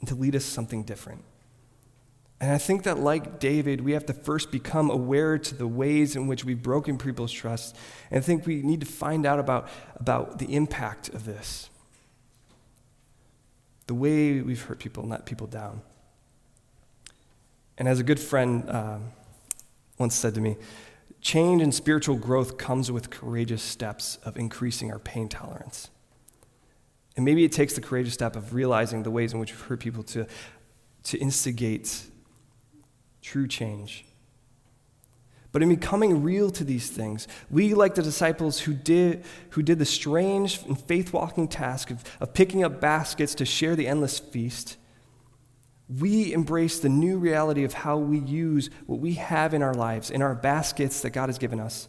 and 0.00 0.08
to 0.08 0.14
lead 0.14 0.36
us 0.36 0.44
something 0.44 0.82
different. 0.82 1.24
And 2.38 2.52
I 2.52 2.58
think 2.58 2.82
that, 2.82 2.98
like 2.98 3.40
David, 3.40 3.80
we 3.80 3.92
have 3.92 4.04
to 4.06 4.12
first 4.12 4.50
become 4.50 4.90
aware 4.90 5.38
to 5.38 5.54
the 5.54 5.66
ways 5.66 6.16
in 6.16 6.26
which 6.26 6.44
we've 6.44 6.62
broken 6.62 6.98
people's 6.98 7.32
trust. 7.32 7.74
And 8.10 8.18
I 8.18 8.20
think 8.20 8.46
we 8.46 8.62
need 8.62 8.80
to 8.80 8.86
find 8.86 9.24
out 9.24 9.38
about, 9.38 9.68
about 9.96 10.38
the 10.38 10.54
impact 10.54 11.08
of 11.08 11.24
this. 11.24 11.70
The 13.86 13.94
way 13.94 14.42
we've 14.42 14.60
hurt 14.60 14.78
people 14.78 15.02
and 15.02 15.10
let 15.10 15.24
people 15.24 15.46
down. 15.46 15.80
And 17.78 17.88
as 17.88 18.00
a 18.00 18.02
good 18.02 18.20
friend 18.20 18.68
um, 18.68 19.12
once 19.96 20.14
said 20.14 20.34
to 20.34 20.40
me, 20.42 20.56
change 21.26 21.60
and 21.60 21.74
spiritual 21.74 22.14
growth 22.14 22.56
comes 22.56 22.92
with 22.92 23.10
courageous 23.10 23.60
steps 23.60 24.16
of 24.24 24.36
increasing 24.36 24.92
our 24.92 25.00
pain 25.00 25.28
tolerance. 25.28 25.90
And 27.16 27.24
maybe 27.24 27.42
it 27.42 27.50
takes 27.50 27.74
the 27.74 27.80
courageous 27.80 28.14
step 28.14 28.36
of 28.36 28.54
realizing 28.54 29.02
the 29.02 29.10
ways 29.10 29.32
in 29.32 29.40
which 29.40 29.50
we've 29.50 29.60
hurt 29.62 29.80
people 29.80 30.04
to, 30.04 30.28
to 31.02 31.18
instigate 31.18 32.04
true 33.22 33.48
change. 33.48 34.04
But 35.50 35.64
in 35.64 35.68
becoming 35.68 36.22
real 36.22 36.48
to 36.52 36.62
these 36.62 36.90
things, 36.90 37.26
we, 37.50 37.74
like 37.74 37.96
the 37.96 38.02
disciples 38.02 38.60
who 38.60 38.72
did, 38.72 39.24
who 39.50 39.62
did 39.62 39.80
the 39.80 39.84
strange 39.84 40.62
and 40.62 40.80
faith 40.80 41.12
walking 41.12 41.48
task 41.48 41.90
of, 41.90 42.04
of 42.20 42.34
picking 42.34 42.62
up 42.62 42.80
baskets 42.80 43.34
to 43.34 43.44
share 43.44 43.74
the 43.74 43.88
endless 43.88 44.20
feast, 44.20 44.76
we 45.88 46.32
embrace 46.32 46.80
the 46.80 46.88
new 46.88 47.18
reality 47.18 47.64
of 47.64 47.72
how 47.72 47.96
we 47.96 48.18
use 48.18 48.70
what 48.86 48.98
we 48.98 49.14
have 49.14 49.54
in 49.54 49.62
our 49.62 49.74
lives, 49.74 50.10
in 50.10 50.20
our 50.20 50.34
baskets 50.34 51.00
that 51.02 51.10
God 51.10 51.28
has 51.28 51.38
given 51.38 51.60
us, 51.60 51.88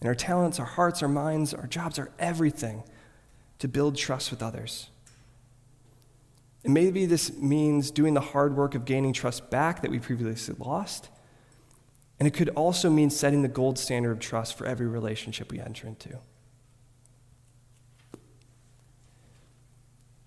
in 0.00 0.08
our 0.08 0.14
talents, 0.14 0.58
our 0.58 0.66
hearts, 0.66 1.02
our 1.02 1.08
minds, 1.08 1.54
our 1.54 1.66
jobs, 1.66 1.98
our 1.98 2.10
everything 2.18 2.82
to 3.60 3.68
build 3.68 3.96
trust 3.96 4.30
with 4.30 4.42
others. 4.42 4.90
And 6.64 6.74
maybe 6.74 7.06
this 7.06 7.32
means 7.36 7.90
doing 7.90 8.14
the 8.14 8.20
hard 8.20 8.56
work 8.56 8.74
of 8.74 8.84
gaining 8.84 9.12
trust 9.12 9.48
back 9.50 9.82
that 9.82 9.90
we 9.90 9.98
previously 9.98 10.54
lost. 10.58 11.08
And 12.18 12.26
it 12.26 12.32
could 12.32 12.50
also 12.50 12.90
mean 12.90 13.10
setting 13.10 13.42
the 13.42 13.48
gold 13.48 13.78
standard 13.78 14.10
of 14.10 14.18
trust 14.18 14.58
for 14.58 14.66
every 14.66 14.86
relationship 14.86 15.50
we 15.50 15.60
enter 15.60 15.86
into. 15.86 16.18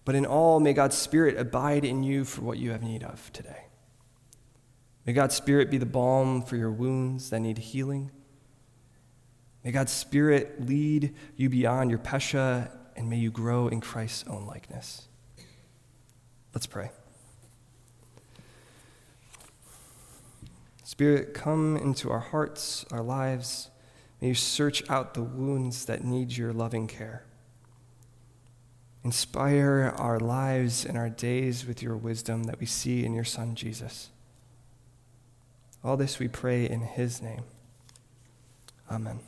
But 0.05 0.15
in 0.15 0.25
all, 0.25 0.59
may 0.59 0.73
God's 0.73 0.97
Spirit 0.97 1.37
abide 1.37 1.85
in 1.85 2.03
you 2.03 2.25
for 2.25 2.41
what 2.41 2.57
you 2.57 2.71
have 2.71 2.83
need 2.83 3.03
of 3.03 3.31
today. 3.31 3.65
May 5.05 5.13
God's 5.13 5.35
Spirit 5.35 5.69
be 5.69 5.77
the 5.77 5.85
balm 5.85 6.41
for 6.41 6.55
your 6.55 6.71
wounds 6.71 7.29
that 7.29 7.39
need 7.39 7.57
healing. 7.57 8.11
May 9.63 9.71
God's 9.71 9.91
Spirit 9.91 10.67
lead 10.67 11.13
you 11.37 11.49
beyond 11.49 11.89
your 11.89 11.99
pesha, 11.99 12.69
and 12.95 13.09
may 13.09 13.17
you 13.17 13.31
grow 13.31 13.67
in 13.67 13.79
Christ's 13.79 14.27
own 14.27 14.45
likeness. 14.45 15.07
Let's 16.53 16.67
pray. 16.67 16.91
Spirit, 20.83 21.33
come 21.33 21.75
into 21.77 22.11
our 22.11 22.19
hearts, 22.19 22.85
our 22.91 23.01
lives. 23.01 23.69
May 24.21 24.29
you 24.29 24.35
search 24.35 24.87
out 24.89 25.15
the 25.15 25.23
wounds 25.23 25.85
that 25.85 26.03
need 26.03 26.37
your 26.37 26.53
loving 26.53 26.87
care. 26.87 27.25
Inspire 29.03 29.93
our 29.97 30.19
lives 30.19 30.85
and 30.85 30.97
our 30.97 31.09
days 31.09 31.65
with 31.65 31.81
your 31.81 31.97
wisdom 31.97 32.43
that 32.43 32.59
we 32.59 32.65
see 32.65 33.05
in 33.05 33.13
your 33.13 33.25
Son, 33.25 33.53
Jesus. 33.53 34.09
All 35.83 35.97
this 35.97 36.19
we 36.19 36.29
pray 36.29 36.67
in 36.67 36.81
his 36.81 37.21
name. 37.21 37.43
Amen. 38.89 39.19